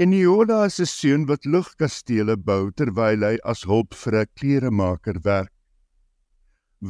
[0.00, 5.54] Eniola is 'n seun wat lugkastele bou terwyl hy as hulp vir 'n kleremaker werk.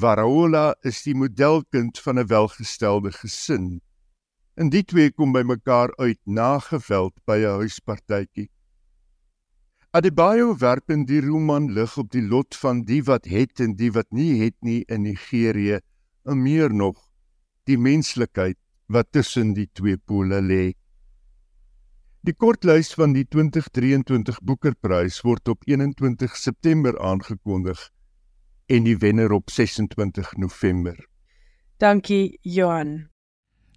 [0.00, 3.80] Varaola is die modelkind van 'n welgestelde gesin.
[4.60, 8.50] En die twee kom by mekaar uit na geweld by 'n huispartytjie.
[9.96, 13.90] Adebayo werp in die roman lig op die lot van die wat het en die
[13.90, 15.80] wat nie het nie in Nigerië,
[16.26, 16.98] en meer nog,
[17.64, 20.74] die menslikheid wat tussen die twee pole lê.
[22.26, 27.78] Die kortlys van die 2023 Boekerprys word op 21 September aangekondig
[28.66, 30.98] en die wenner op 26 November.
[31.78, 33.08] Dankie Johan.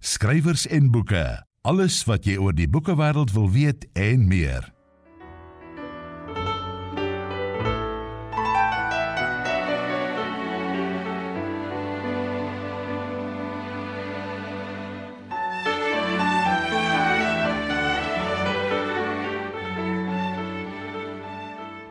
[0.02, 4.72] Skrywers en boeke, alles wat jy oor die boekewêreld wil weet en meer.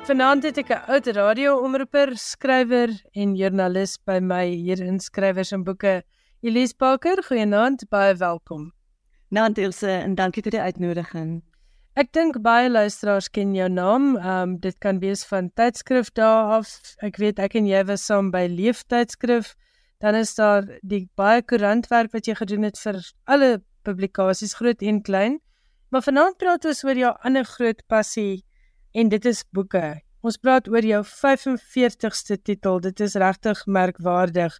[0.01, 5.63] Vanaand het ek 'n oud radio-omroeper, skrywer en joernalis by my hier in Skrywers en
[5.63, 6.01] Boeke.
[6.41, 8.73] Elise Parker, goeienaand, baie welkom.
[9.29, 11.43] Naand Ilse en dankie vir die uitnodiging.
[11.93, 14.17] Ek dink baie luisteraars ken jou naam.
[14.17, 16.95] Ehm um, dit kan wees van tydskrif daar af.
[16.97, 19.55] Ek weet ek en jy was saam by Leeftydskrif.
[19.99, 25.01] Dan is daar die baie koerantwerk wat jy gedoen het vir alle publikasies groot en
[25.01, 25.39] klein.
[25.89, 28.43] Maar vanaand praat ons oor jou ander groot passie
[28.93, 30.01] en dit is boeke.
[30.21, 32.79] Ons praat oor jou 45ste titel.
[32.79, 34.57] Dit is regtig merkwaardig.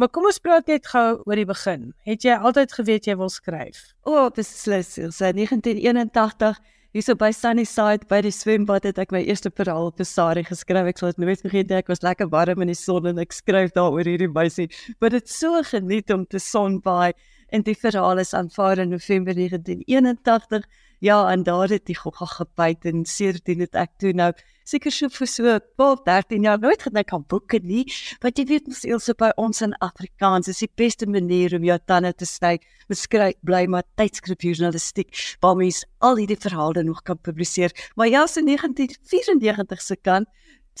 [0.00, 1.90] Maar kom ons praat net gou oor die begin.
[2.08, 3.90] Het jy altyd geweet jy wil skryf?
[4.06, 4.94] O, oh, beslis.
[4.96, 6.62] Sy 1981
[6.96, 10.88] hierso by Sunnyside by die swembad het ek my eerste verhaal op 'n sari geskryf.
[10.88, 11.76] Ek sal dit nooit vergeet nie.
[11.76, 14.68] Ek was lekker warm in die son en ek skryf daaroor hierdie meisie.
[15.00, 17.12] Maar dit so geniet om te sonbaai
[17.52, 20.64] en die verhaal is aanvaar in November 1981
[21.02, 24.28] Ja, en daar het die gogga gebyt en seerdien het ek toe nou
[24.62, 27.82] seker so vir so 12, 13 jaar nooit gedink aan boeke nie,
[28.22, 31.78] want jy weet mos eers by ons in Afrikaans is die beste manier om jou
[31.90, 32.52] tande te sny,
[32.86, 35.10] beskryf bly maar tydskrifjournalistiek,
[35.42, 37.74] waar mens al hierdie verhale nog kan publiseer.
[37.98, 40.30] Maar ja, so 1994 se kant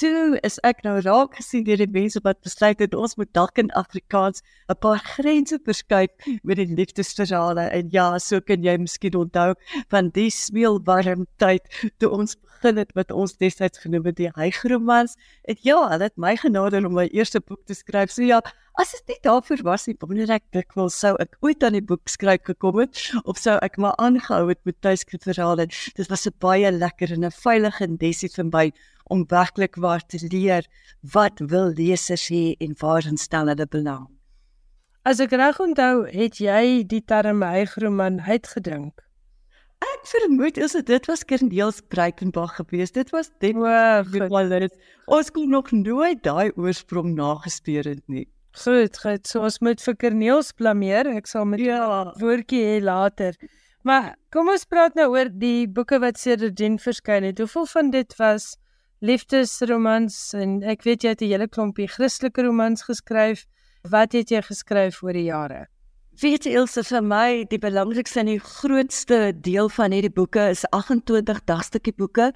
[0.00, 3.58] Toe is ek nou raak gesien deur die mense wat besluit het ons moet dalk
[3.60, 4.40] in Afrikaans
[4.72, 6.08] 'n paar grense verskuif
[6.48, 9.52] met die liefdesverhale en ja, so kan jy miskien onthou
[9.92, 15.16] van die smeelwarm tyd toe ons begin het met ons destyds genoem het die hygromans.
[15.44, 18.10] Het ja, hulle het my genader om my eerste boek te skryf.
[18.10, 18.40] So ja,
[18.80, 22.08] as dit nie daarvoor was nie, wonder ek dikwels sou ek ooit aan die boek
[22.08, 25.68] skryf gekom het of sou ek maar aangehou het met tydskrifverhale.
[25.68, 28.72] Dit was 'n baie lekker en 'n veilige desie vir my
[29.04, 30.66] om werklik waar te leer
[31.12, 34.08] wat wil lesers hê en waarin stel hulle belang.
[35.02, 39.00] As ek reg onthou, het jy die term hygroman uitgedink.
[39.82, 42.94] Ek vermoed is dit was Kerniels Breitenberg gewees.
[42.94, 44.68] Dit was dit wow,
[45.06, 48.28] ons kon nog nooit daai oorsprong nagespeur het nie.
[48.52, 49.26] Goed, goed.
[49.26, 51.08] So ons moet vir Kerniels blameer.
[51.16, 52.12] Ek sal met ja.
[52.20, 53.34] woordjie hê later.
[53.82, 57.40] Maar kom ons praat nou oor die boeke wat sedertdien verskyn het.
[57.42, 58.52] Hoeveel van dit was
[59.02, 63.46] liefdesromans en ek weet jy het 'n hele klompie Christelike romans geskryf.
[63.82, 65.66] Wat het jy geskryf oor die jare?
[66.20, 70.66] Weet jy Ilse vir my die belangrikste en die grootste deel van hierdie boeke is
[70.76, 72.26] 28 dagstukkie boeke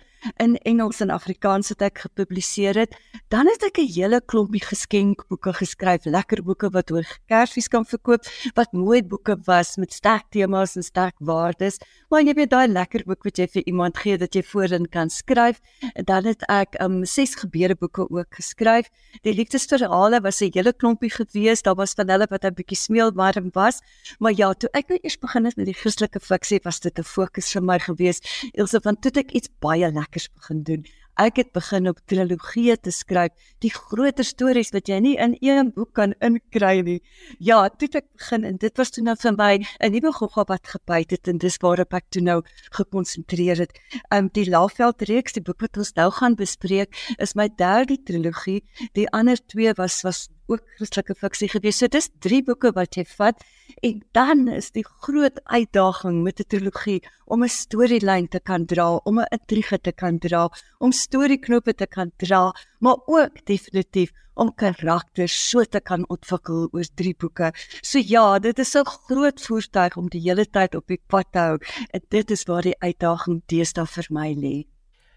[0.42, 2.94] in Engels en Afrikaans wat ek gepubliseer het.
[3.28, 8.24] Dan het ek 'n hele klompie geskenkboeke geskryf, lekker boeke wat oor Kersfees kan verkoop,
[8.54, 11.78] wat mooi boeke was met sterk temas en sterk waardes.
[12.08, 15.10] Maar jy weet daai lekker boek wat jy vir iemand gee dat jy voorin kan
[15.10, 15.60] skryf.
[15.94, 18.88] En dan het ek um ses gebeureboeke ook geskryf.
[19.22, 21.62] Die liefdesverhale was 'n hele klompie gewees.
[21.62, 23.82] Daar was van hulle wat 'n bietjie smeelwarm was was.
[24.18, 27.10] Maar ja, toe ek nou eers begin het met die Christelike fiksie, was dit 'n
[27.16, 28.22] fokus vir my gewees.
[28.54, 30.86] Elsop van toe ek iets baie lekkers begin doen.
[31.16, 33.32] ek het begin op trilogieë te skryf,
[33.64, 36.98] die groter stories wat jy nie in een boek kan inkry nie.
[37.40, 40.68] Ja, toe ek begin en dit was toe nou vir my 'n nuwe gogga wat
[40.68, 43.72] gebyt het en dis waarop ek toe nou gekonsentreer het.
[44.12, 48.62] Um die Laafveld reeks, die boek wat ons nou gaan bespreek, is my derde trilogie.
[48.92, 51.78] Die ander twee was was ook Christelike fiksie gewees.
[51.78, 53.42] So dis drie boeke wat jy vat
[53.82, 58.96] en dan is die groot uitdaging met 'n trilogie om 'n storielyn te kan dra,
[59.04, 64.52] om 'n intrige te kan dra, om storieknope te kan dra, maar ook definitief om
[64.54, 67.52] karakters so te kan ontwikkel oor drie boeke.
[67.82, 71.38] So ja, dit is 'n groot voertuig om die hele tyd op die pad te
[71.38, 71.58] hou.
[71.90, 74.75] En dit is waar die uitdaging deesdae vir my lê.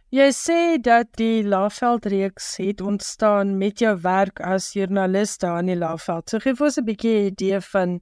[0.09, 5.67] Jy sê dat die Laveld reeks het ontstaan met jou werk as joernalis daar in
[5.69, 6.31] die Laveld.
[6.31, 7.99] So gee vir ons 'n bietjie idee van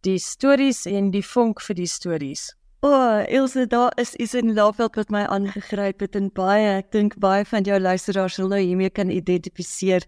[0.00, 2.54] die stories en die vonk vir die stories.
[2.82, 6.86] O, oh, Ilse, daar is iets in Laveld wat my aangegryp het en baie, ek
[6.96, 10.06] dink baie van jou luisteraars sal nou hiermee kan identifiseer.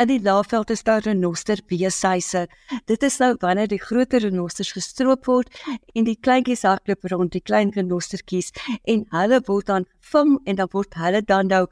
[0.00, 2.46] In die Laveld is daar renoster beeshuise.
[2.88, 5.52] Dit is nou wanneer die groter renosters gestroop word
[5.92, 8.54] en die kleintjies hardloop rond die klein renostertjies
[8.88, 11.66] en hulle word dan gevang en dan word hulle dan nou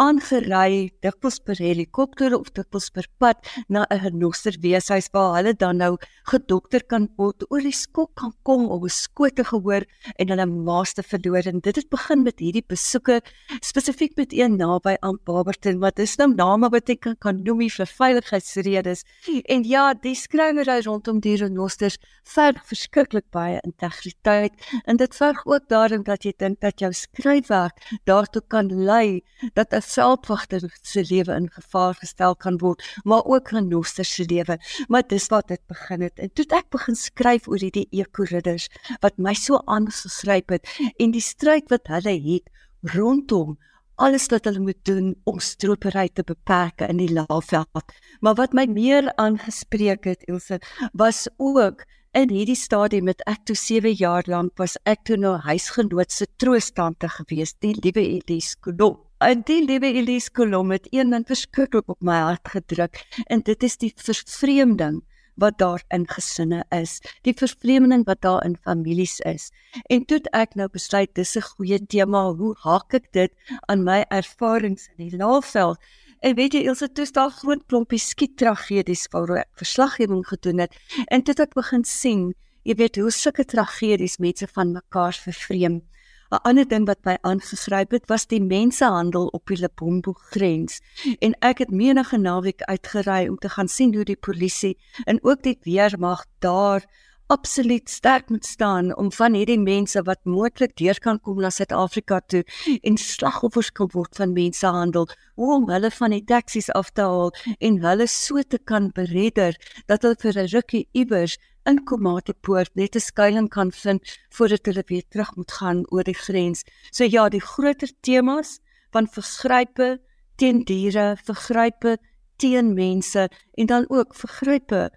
[0.00, 3.36] aangery dikwels per helikopter of dikwels per pad
[3.68, 5.96] na 'n renoster weeshuis waar hulle dan nou
[6.32, 9.84] gedokter kan word oor die skok kan kom om 'n skoot te gehoor
[10.16, 11.44] en hulle maas te verloor.
[11.46, 13.20] En dit het begin met hierdie besoeke
[13.60, 17.68] spesifiek met een naby aan Barberton wat is nou name wat ek kan, kan noem
[17.68, 19.04] vir veiligheidsredes.
[19.44, 24.52] En ja die skrywery rondom die renosters verg verskriklik baie integriteit
[24.86, 27.76] en dit verg ook daarin dat jy dink dat jou skryfwerk
[28.06, 29.20] daartoe kan lei
[29.54, 34.58] dat 'n veldwagter se lewe in gevaar gestel kan word, maar ook genoster se lewe.
[34.88, 36.18] Maar dis wat dit begin het.
[36.18, 38.68] En toe ek begin skryf oor hierdie ekoridders
[39.00, 42.48] wat my so aangegryp het en die stryd wat hulle het
[42.94, 43.58] rondom
[44.00, 47.92] alles wat hulle moet doen om stropery te beperk in die laafveld.
[48.24, 50.60] Maar wat my meer aangespreek het, Ilse,
[50.96, 51.84] was ook
[52.16, 56.26] in hierdie stadium met ek toe 7 jaar lank was ek toe nou huisgenoot se
[56.40, 59.09] troostante gewees, die liewe Elise Kolom.
[59.20, 63.66] En die liewe Elise Kolom het een ding verskriklik op my hart gedruk en dit
[63.68, 65.02] is die vervreemding
[65.40, 66.94] wat daar in gesinne is,
[67.28, 69.50] die vervreemding wat daar in families is.
[69.92, 73.32] En toe ek nou besluit dis 'n goeie tema, hoe haak ek dit
[73.68, 75.76] aan my ervarings in die Laagveld?
[76.20, 80.72] En weet jy, Elsə, toe staan groot klompie skiet tragedies waaroor ek verslaggewing gedoen het
[81.06, 85.82] en dit het begin sien, jy weet hoe sulke tragedies mense van mekaar vervreem.
[86.30, 90.80] 'n ander ding wat my aangegryp het, was die mensehandel op die Lepombo grens.
[91.18, 95.42] En ek het menige naweek uitgery om te gaan sien hoe die polisie en ook
[95.42, 96.86] die weermag daar
[97.30, 102.18] absoluut sterk moet staan om van hierdie mense wat moontlik deur kan kom na Suid-Afrika
[102.26, 102.42] toe
[102.82, 107.78] en slagoffers kan word van mensehandel, om hulle van die taksies af te haal en
[107.84, 113.00] hulle so te kan beredder dat hulle vir 'n rukkie iewers in Komatipoort net 'n
[113.00, 116.64] skuilings kan vind voordat hulle weer terug moet gaan oor die grens.
[116.90, 120.00] So ja, die groter temas van vergrype
[120.36, 121.98] teen diere, vergrype
[122.36, 124.90] teen mense en dan ook vergrype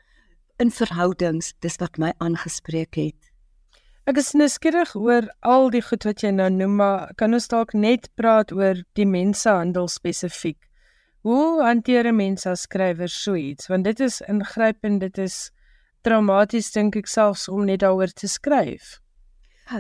[0.57, 3.31] in verhoudings, dis wat my aangespreek het.
[4.03, 7.73] Ek is nuuskierig oor al die goed wat jy nou noem, maar kan ons dalk
[7.73, 10.59] net praat oor die mensehandel spesifiek?
[11.23, 13.67] Hoe hanteer 'n mens as skrywer so iets?
[13.67, 15.51] Want dit is ingrypend, dit is
[16.03, 18.99] traumaties dink ek selfs om net daaroor te skryf.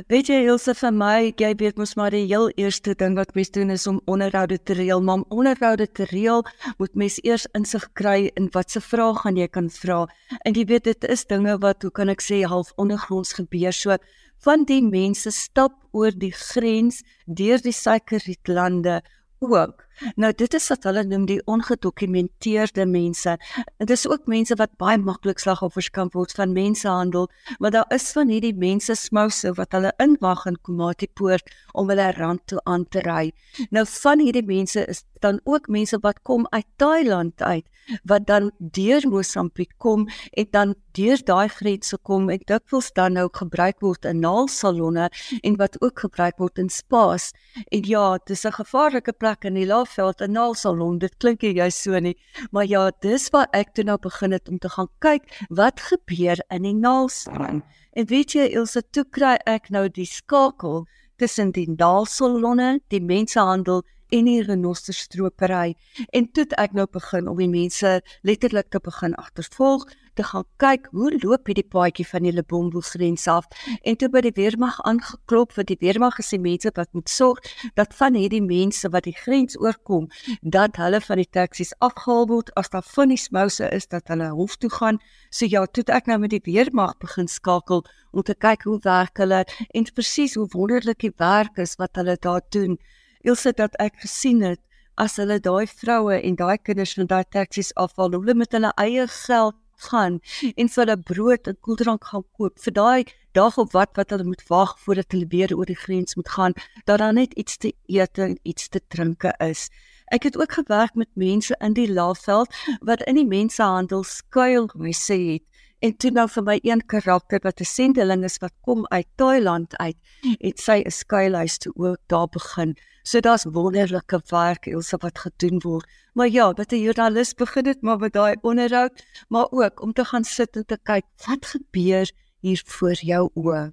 [0.07, 3.51] Weet jy Ilse vir my, jy weet mos maar die heel eerste ding wat mens
[3.51, 6.45] doen is om onderhoude te reël, maar om onderhoude te reël,
[6.79, 9.99] moet mens eers insig kry in watse vrae gaan jy kan vra.
[10.47, 13.75] En jy weet dit is dinge wat hoe kan ek sê half ondergronds gebeur.
[13.75, 13.99] So
[14.47, 19.01] van die mense stap oor die grens deur die suikerrietlande
[19.43, 19.82] ook.
[20.15, 23.37] Nou dit is wat hulle noem die ongedokumenteerde mense.
[23.77, 27.29] Dit is ook mense wat baie maklik slagoffers kan word van mensehandel,
[27.59, 32.41] maar daar is van hierdie mense smouse wat hulle inwag in Komatipoort om hulle rand
[32.47, 33.31] toe aan te ry.
[33.69, 37.67] Nou van hierdie mense is dan ook mense wat kom uit Thailand uit
[38.03, 43.27] wat dan deur Mosambiek kom en dan deur daai grense kom en dikwels dan nou
[43.33, 45.09] gebruik word in naalsalonne
[45.41, 47.31] en wat ook gebruik word in spas.
[47.71, 50.99] En ja, dis 'n gevaarlike plek in die Laagveld en naalsalon.
[50.99, 52.17] Dit klink jy so nie,
[52.51, 56.37] maar ja, dis waar ek toe nou begin het om te gaan kyk wat gebeur
[56.49, 57.63] in die naalsalon.
[57.93, 60.85] En weet jy, Elsa, toe kry ek nou die skakel
[61.17, 63.83] tussen die naalsalonne, die mensehandel
[64.13, 65.73] en die renosterstropery
[66.13, 70.87] en toe ek nou begin om die mense letterlik te begin agtervolg te gaan kyk
[70.93, 73.47] hoe loop hierdie paadjie van die Lebombo grens af.
[73.81, 77.41] En toe by die weermag aangeklop vir die weermag gesê mense wat moet sorg
[77.79, 80.09] dat van hierdie mense wat die grens oorkom
[80.41, 84.57] dat hulle van die taksies afgehaal word as daar die smouse is dat hulle hof
[84.57, 85.01] toe gaan.
[85.31, 89.17] So ja toe ek nou met die weermag begin skakel om te kyk hoe werk
[89.17, 92.77] hulle en presies hoe wonderlik die werk is wat hulle daar doen
[93.23, 94.59] Ilse dat ek gesien het
[94.99, 99.05] as hulle daai vroue en daai kinders van daai taksies afval hulle met hulle eie
[99.07, 99.55] geld
[99.89, 100.19] gaan
[100.53, 104.27] en vir hulle brood en koeldrank gaan koop vir daai dag of wat wat hulle
[104.27, 107.71] moet wag voordat hulle weer oor die grens moet gaan dat daar net iets te
[107.87, 109.69] eet en iets te drinke is.
[110.11, 112.51] Ek het ook gewerk met mense in die Laagveld
[112.81, 115.47] wat in die mensehandel skuil gesê het
[115.83, 119.77] en toe nou vir my een karakter wat 'n sendeling is wat kom uit Thailand
[119.77, 119.97] uit
[120.39, 122.75] het sy 'n skuilhuis toe ook daar begin.
[123.03, 125.85] So daar's wonderlike werk Elsa wat gedoen word.
[126.13, 130.05] Maar ja, dat 'n joernalis begin het maar met daai onderhoud, maar ook om te
[130.05, 133.71] gaan sit en te kyk wat gebeur hier voor jou oë.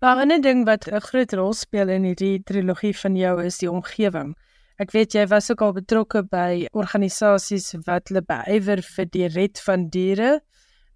[0.00, 3.70] Maar 'n ding wat 'n groot rol speel in hierdie trilogie van jou is die
[3.70, 4.36] omgewing.
[4.76, 9.60] Ek weet jy was ook al betrokke by organisasies wat hulle beywer vir die red
[9.60, 10.42] van diere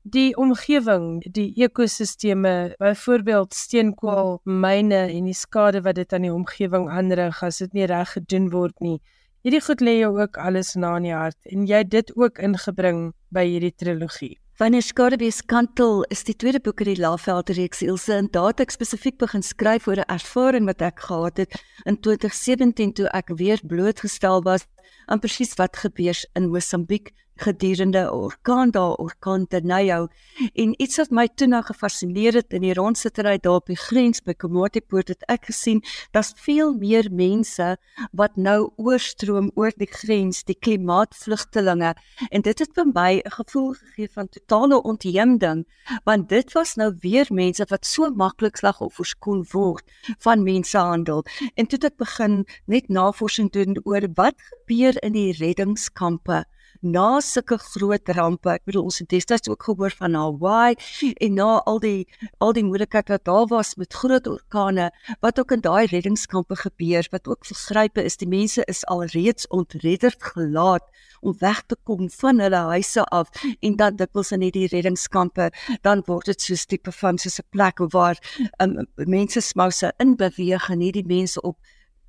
[0.07, 7.43] die omgewing, die ekosisteme, byvoorbeeld steenkoolmyne en die skade wat dit aan die omgewing aanrig
[7.43, 9.01] as dit nie reg gedoen word nie.
[9.43, 12.39] Hierdie goed lê jou ook alles na in die hart en jy het dit ook
[12.39, 14.37] ingebring by hierdie trilogie.
[14.57, 18.73] Wanneer Skadebees Kantel is die tweede boek in die Laveld reeks Ilse en daad ek
[18.73, 23.61] spesifiek begin skryf oor 'n ervaring wat ek gehad het in 2017 toe ek weer
[23.63, 24.67] blootgestel was
[25.07, 30.09] aan presies wat gebeur in Mosambiek gedurende orkaan daar orkaan Tanayo
[30.55, 34.23] en iets wat my toe nou gefassineer het in die rondsittery daar op die grens
[34.25, 35.83] by Komotipoort het ek gesien
[36.17, 37.77] daar's veel meer mense
[38.17, 41.93] wat nou oorstroom oor die grens die klimaatvlugtelinge.
[42.31, 45.67] En dit het vir my 'n gevoel gegee van totale ontheemding
[46.05, 49.85] want dit was nou weer mense wat so maklik slagoffers kon word
[50.19, 51.25] van mensehandel.
[51.55, 56.45] En toe het ek begin net navorsing doen oor wat gebeur in die reddingskampe
[56.93, 58.51] na sulke groot rampe.
[58.51, 60.77] Ek bedoel ons het destyds ook gehoor van Hawaii
[61.25, 62.07] en na al die
[62.41, 67.09] al die moeilikheid wat daar was met groot orkane wat ook in daai reddingskampe gebeur
[67.11, 68.17] wat ook vergrype is.
[68.17, 70.85] Die mense is al reeds ontredderd gelaat
[71.21, 73.31] om weg te kom van hulle huise af
[73.61, 75.51] en dan dikwels in hierdie reddingskampe
[75.83, 78.17] dan word dit so 'n tipe van so 'n plek waar
[78.63, 81.57] um, mense smouse in beweeg en hierdie mense op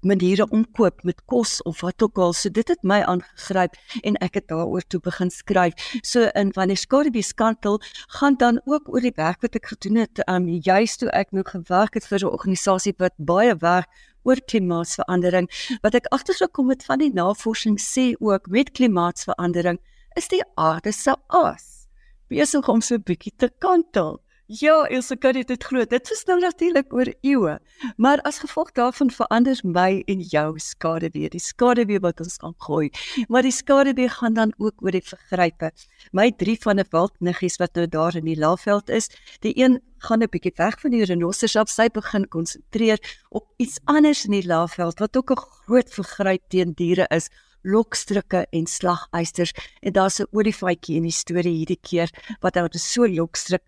[0.02, 2.34] maniere omkoop met kos of wat ook al.
[2.34, 5.74] So dit het my aangegryp en ek het daaroor toe begin skryf.
[6.02, 7.80] So in wanneer Skaribie skantel
[8.20, 11.44] gaan dan ook oor die werk wat ek gedoen het um juist toe ek nou
[11.48, 13.90] gewerk het vir 'n organisasie wat baie werk
[14.24, 15.48] oor klimaatsverandering.
[15.82, 19.80] Wat ek agtergekom het van die navorsing sê ook met klimaatsverandering
[20.16, 21.88] is die aarde se as
[22.30, 24.20] besig om so 'n bietjie te kantel.
[24.48, 25.84] Ja, Elsa kan dit glo.
[25.84, 27.58] Dit is nou natuurlik oor eeue.
[27.98, 31.28] Maar as gevolg daarvan verander my en jou skade weer.
[31.30, 32.88] Die skade weer wat ons kan gooi.
[33.28, 35.72] Maar die skade weer gaan dan ook oor die vergrype.
[36.16, 39.10] My drie van 'n wildniggies wat nou daar in die Laagveld is,
[39.42, 41.70] die een gaan 'n bietjie weg van die renosters af.
[41.70, 46.72] Sy begin konsentreer op iets anders in die Laagveld wat ook 'n groot vergryp teen
[46.74, 47.30] diere is
[47.68, 52.10] lokstrikke en slagysters en daar's 'n olifantjie in die storie hierdie keer
[52.42, 53.64] wat nou so lokstrik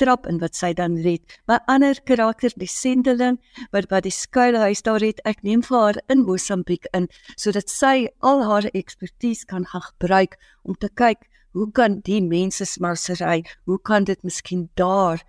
[0.00, 1.22] trap in wat sy dan red.
[1.46, 3.38] My ander karakter, die sendeling
[3.74, 8.08] wat by die skuilhuis daar red, ek neem vir haar in Mosambiek in sodat sy
[8.20, 14.04] al haar ekspertise kan gebruik om te kyk hoe kan die mense smarsery, hoe kan
[14.04, 15.22] dit miskien daar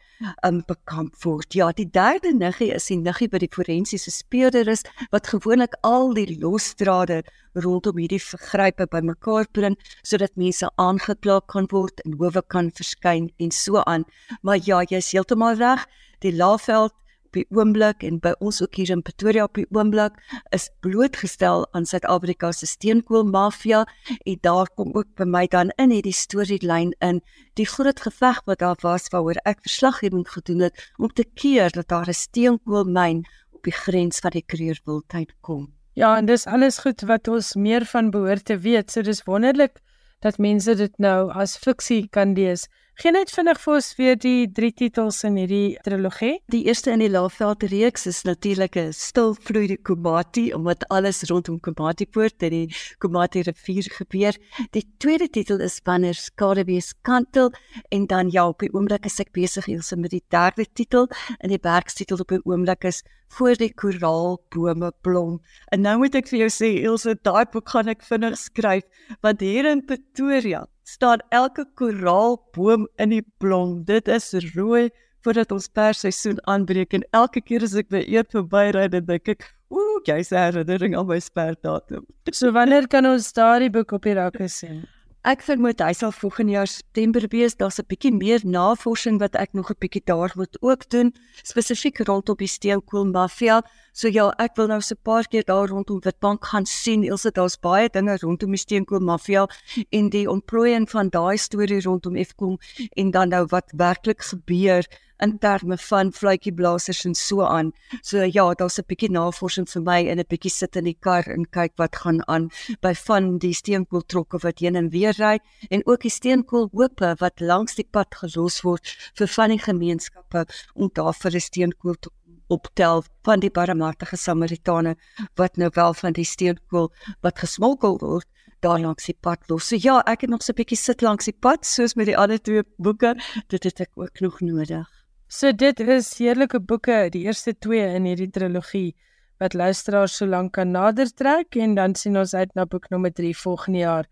[0.46, 1.54] um bekamp word?
[1.58, 6.14] Ja, die derde niggie is die niggie by die forensiese speurder is wat gewoonlik al
[6.18, 7.22] die losdrade
[7.54, 13.52] rondom hierdie vergrype bymekaar bring sodat mense aangekla kan word en howe kan verskyn en
[13.52, 14.06] so aan.
[14.42, 15.88] Maar ja, jy's heeltemal reg.
[16.22, 16.94] Die Laagveld
[17.36, 20.18] die oomblik en by ons ook hier in Pretoria op die oomblik
[20.56, 23.84] is blootgestel aan Suid-Afrika se steenkoolmafia
[24.20, 27.22] en daar kom ook by my dan in hierdie storielyn in
[27.60, 31.88] die groot geveg wat daar was waaroor ek verslaggewing gedoen het om te keer dat
[31.88, 35.70] daar 'n steenkoolmyn op die grens van die Kreurwildtuin kom.
[35.94, 38.92] Ja, en dis alles goed wat ons meer van behoort te weet.
[38.92, 39.82] So dis wonderlik
[40.20, 42.68] dat mense dit nou as fiksie kan lees
[43.02, 46.36] Geen net vinnig vir ons weer die drie titels in hierdie trilogie.
[46.54, 51.58] Die eerste in die Laagveld reeks is natuurlik 'n Stilvloei die Komati omdat alles rondom
[51.60, 54.38] Komati poort en die Komati rivier gebeur.
[54.72, 57.50] Die tweede titel is Wanneer Skaduwees kantel
[57.90, 61.08] en dan ja, op die oomblik is ek besig hierse met die derde titel
[61.40, 65.40] en die werkstitel op die oomblik is Voor die koraalbome blom.
[65.72, 68.84] En nou moet ek vir jou sê, Ilse, daai boek gaan ek vinnig skryf
[69.22, 73.82] want hier in Pretoria staan elke koraalboom in die blom.
[73.88, 74.90] Dit is rooi
[75.26, 79.46] voordat ons persseisoen aanbreek en elke keer as ek by eet verbyry, dan dink ek,
[79.70, 82.08] ooh, jy's 'n herinnering aan my sperdatum.
[82.32, 84.88] So wanneer kan ons daardie boek op die rakke sien?
[85.22, 87.54] Ek vermoed hy sal volgende jaar September wees.
[87.54, 91.14] Daar's 'n bietjie meer navorsing wat ek nog 'n bietjie daar moet ook doen,
[91.44, 93.62] spesifiek rondom die steenkool mafia.
[93.92, 97.04] So ja, ek wil nou so 'n paar keer daar rondom Witbank gaan sien.
[97.04, 99.48] Elsje, daar's baie dinge rondom die steenkool mafia
[99.90, 102.58] en die ontplooiing van daai storie rondom Eskom
[102.96, 104.88] en dan nou wat werklik gebeur
[105.22, 107.72] in terme van fluitjieblassers en so aan.
[108.02, 111.28] So ja, daar's 'n bietjie navorsing vir my en 'n bietjie sit in die kar
[111.28, 112.50] en kyk wat gaan aan
[112.82, 115.40] by van die steenkooltrokke wat heen en weer ry
[115.70, 120.90] en ook die steenkoolhoope wat langs die pad gelos word vir van die gemeenskappe om
[120.94, 122.10] daar vir 'n steenkool te
[122.52, 124.96] optel van die barmhartige Samaritane
[125.40, 126.92] wat nou wel van die steenkool
[127.26, 128.28] wat gesmokkel word
[128.62, 129.68] daar langs die pad los.
[129.72, 132.18] So ja, ek het nog so 'n bietjie sit langs die pad soos met die
[132.18, 133.16] ander twee boeke.
[133.48, 134.88] Dit het ek ook nog nodig.
[135.28, 138.96] So dit is heerlike boeke, die eerste twee in hierdie trilogie
[139.40, 143.14] wat luisteraars so lank kan nader trek en dan sien ons uit na boek nommer
[143.14, 144.10] 3 volgende jaar.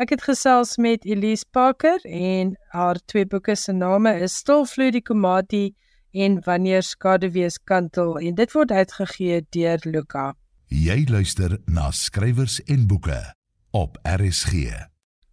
[0.00, 5.02] Ek het gesels met Elise Parker en haar twee boeke se name is Stilvloei die
[5.02, 5.74] Komati
[6.12, 10.34] en Wanneer Skaduwees Kantel en dit word uitgegee deur Luka.
[10.70, 13.18] Jy luister na skrywers en boeke
[13.70, 14.70] op RSG.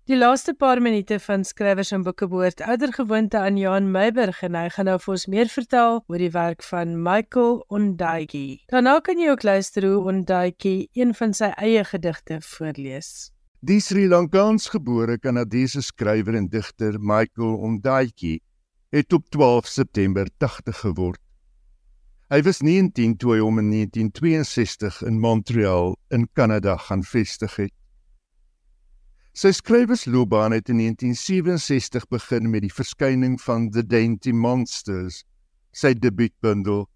[0.08, 4.56] Die laaste paar minute van skrywers en boeke behoort ouer gewoonte aan Johan Meiburg en
[4.56, 8.64] hy gaan nou vir ons meer vertel oor die werk van Michael Ondaatjie.
[8.72, 13.34] Daarna kan jy ook luister hoe Ondaatjie een van sy eie gedigte voorlees.
[13.60, 18.38] Die Sri Lankaans gebore Kanadese skrywer en digter Michael Ondaatjie
[18.90, 21.20] het op 12 September 80 geword.
[22.28, 27.74] Hy was 19 toe hy hom in 1962 in Montreal in Kanada gaan vestig het.
[29.38, 35.22] Sy skrywersloopbaan het in 1967 begin met die verskyning van The Dainty Monsters,
[35.72, 36.88] sy debuutbundel.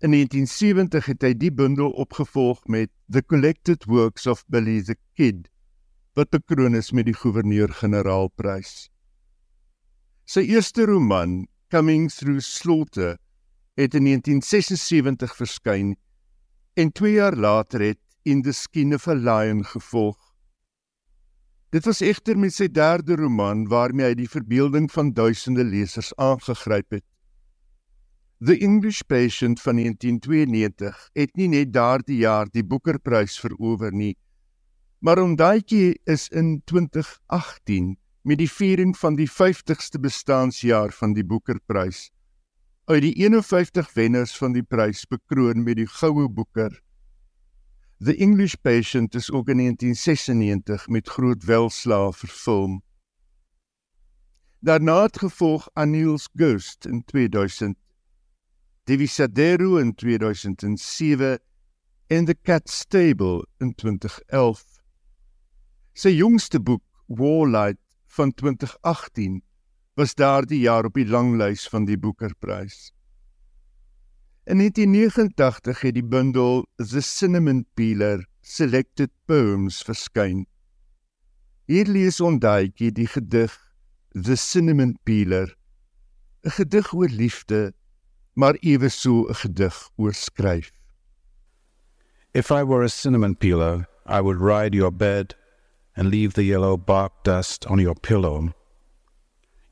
[0.00, 5.50] In 1970 het hy die bundel opgevolg met The Collected Works of Billy the Kid,
[6.16, 8.88] wat bekroon is met die gouverneur-generaalprys.
[10.26, 13.14] Sy eerste roman, Coming Through Slaughter,
[13.78, 15.92] het in 1976 verskyn
[16.74, 20.18] en 2 jaar later het In the Skin of a Lion gevolg.
[21.70, 26.98] Dit was egter met sy derde roman waarmee hy die verbeelding van duisende lesers aangegryp
[26.98, 27.04] het.
[28.42, 34.16] The English Patient van 1992 het nie net daardie jaar die Booker-prys verower nie,
[34.98, 37.94] maar omdaitjie is in 2018
[38.26, 42.08] met die viering van die 50ste bestaanjaar van die Booker-prys
[42.90, 46.74] uit die 51 wenners van die prys bekroon met die Goue Booker
[47.98, 52.82] The English Patient is ook in 1996 met groot welslae verfilm.
[54.60, 57.78] Daarna het gevolg Anil's Ghost in 2000,
[58.84, 61.38] Divisadero in 2007
[62.06, 64.64] en The Cat Stable in 2011.
[65.92, 67.80] Sy jongste boek, Warlight
[68.16, 69.42] van 2018,
[69.96, 72.90] was daardie jaar op die langlys van die Booker-prys.
[74.46, 80.44] In 1989 het die bundel The Cinnamon Peeler Selected Poems verskyn.
[81.66, 83.56] Hier lees ondaitjie die gedig
[84.14, 85.56] The Cinnamon Peeler,
[86.46, 87.74] 'n gedig oor liefde,
[88.34, 90.70] maar ewe so 'n gedig oor skryf.
[92.32, 95.34] If I were a cinnamon peeler, I would ride your bed
[95.96, 98.54] and leave the yellow bark dust on your pillow.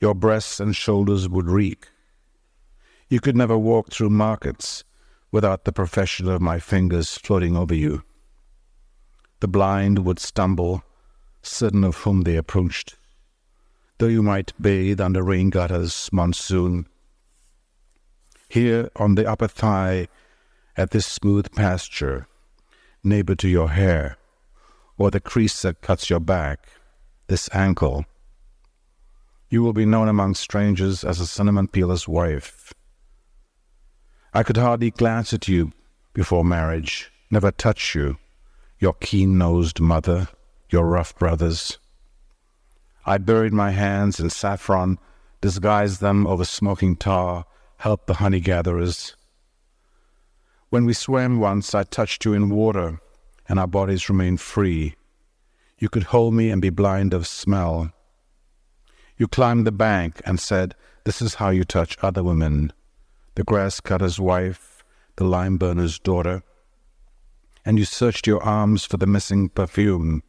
[0.01, 1.89] Your breasts and shoulders would reek.
[3.09, 4.85] You could never walk through markets
[5.31, 8.03] without the profession of my fingers floating over you.
[9.41, 10.83] The blind would stumble,
[11.43, 12.97] certain of whom they approached,
[13.99, 16.87] though you might bathe under rain gutters monsoon.
[18.49, 20.09] Here on the upper thigh,
[20.77, 22.27] at this smooth pasture,
[23.03, 24.17] neighbor to your hair,
[24.99, 26.67] or the crease that cuts your back,
[27.27, 28.05] this ankle,
[29.49, 32.73] you will be known among strangers as a cinnamon peeler's wife
[34.37, 35.71] I could hardly glance at you
[36.13, 38.19] before marriage, never touch you,
[38.81, 40.27] your keen nosed mother,
[40.71, 41.79] your rough brothers.
[43.07, 44.99] I buried my hands in saffron,
[45.41, 47.45] disguised them over smoking tar,
[47.77, 49.15] helped the honey gatherers.
[50.69, 52.99] When we swam once, I touched you in water,
[53.49, 54.95] and our bodies remain free.
[55.79, 57.93] You could hold me and be blind of smell.
[59.17, 60.75] You climbed the bank and said,
[61.05, 62.73] This is how you touch other women
[63.37, 64.85] the grass cutter's wife,
[65.17, 66.43] the lime burner's daughter.
[67.65, 70.23] And you searched your arms for the missing perfume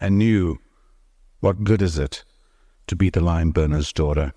[0.00, 0.60] and knew
[1.40, 2.24] what good is it
[2.86, 4.32] to be the lime burner's daughter,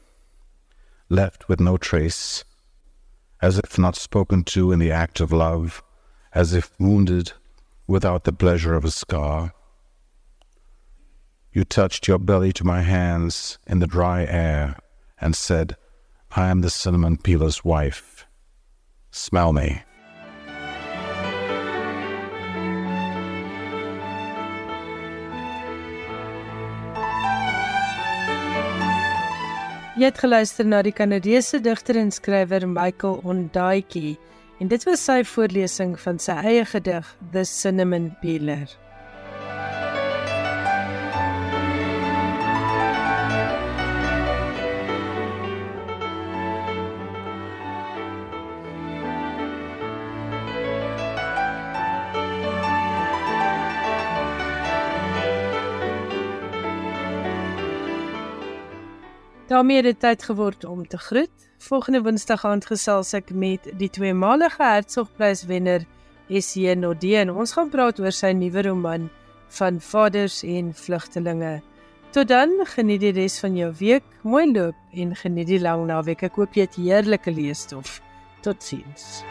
[1.09, 2.43] left with no trace,
[3.41, 5.83] as if not spoken to in the act of love,
[6.33, 7.33] as if wounded
[7.87, 9.53] without the pleasure of a scar.
[11.53, 14.77] You touched your belly to my hands in the dry air
[15.19, 15.75] and said,
[16.35, 18.25] I am the cinnamon peeler's wife.
[19.11, 19.83] Smell me.
[29.97, 34.19] Jy het geluister na die Kanadese digter en skrywer Michael Ondaatjie
[34.59, 38.86] en dit was sy voorlesing van sy eie gedig The Cinnamon Peeler.
[59.57, 61.49] Daarmee dit tyd geword om te groet.
[61.57, 65.85] Volgende Woensdag aand gesels ek met die tweemalige Hertsgpryswenner
[66.29, 69.07] Essie Nodie en ons gaan praat oor sy nuwe roman
[69.57, 71.55] van vaders en vlugtelinge.
[72.13, 76.27] Tot dan, geniet die res van jou week, mooi loop en geniet die lang naweek.
[76.29, 77.97] Ek hoop jy het heerlike leesstof.
[78.45, 79.23] Totsiens.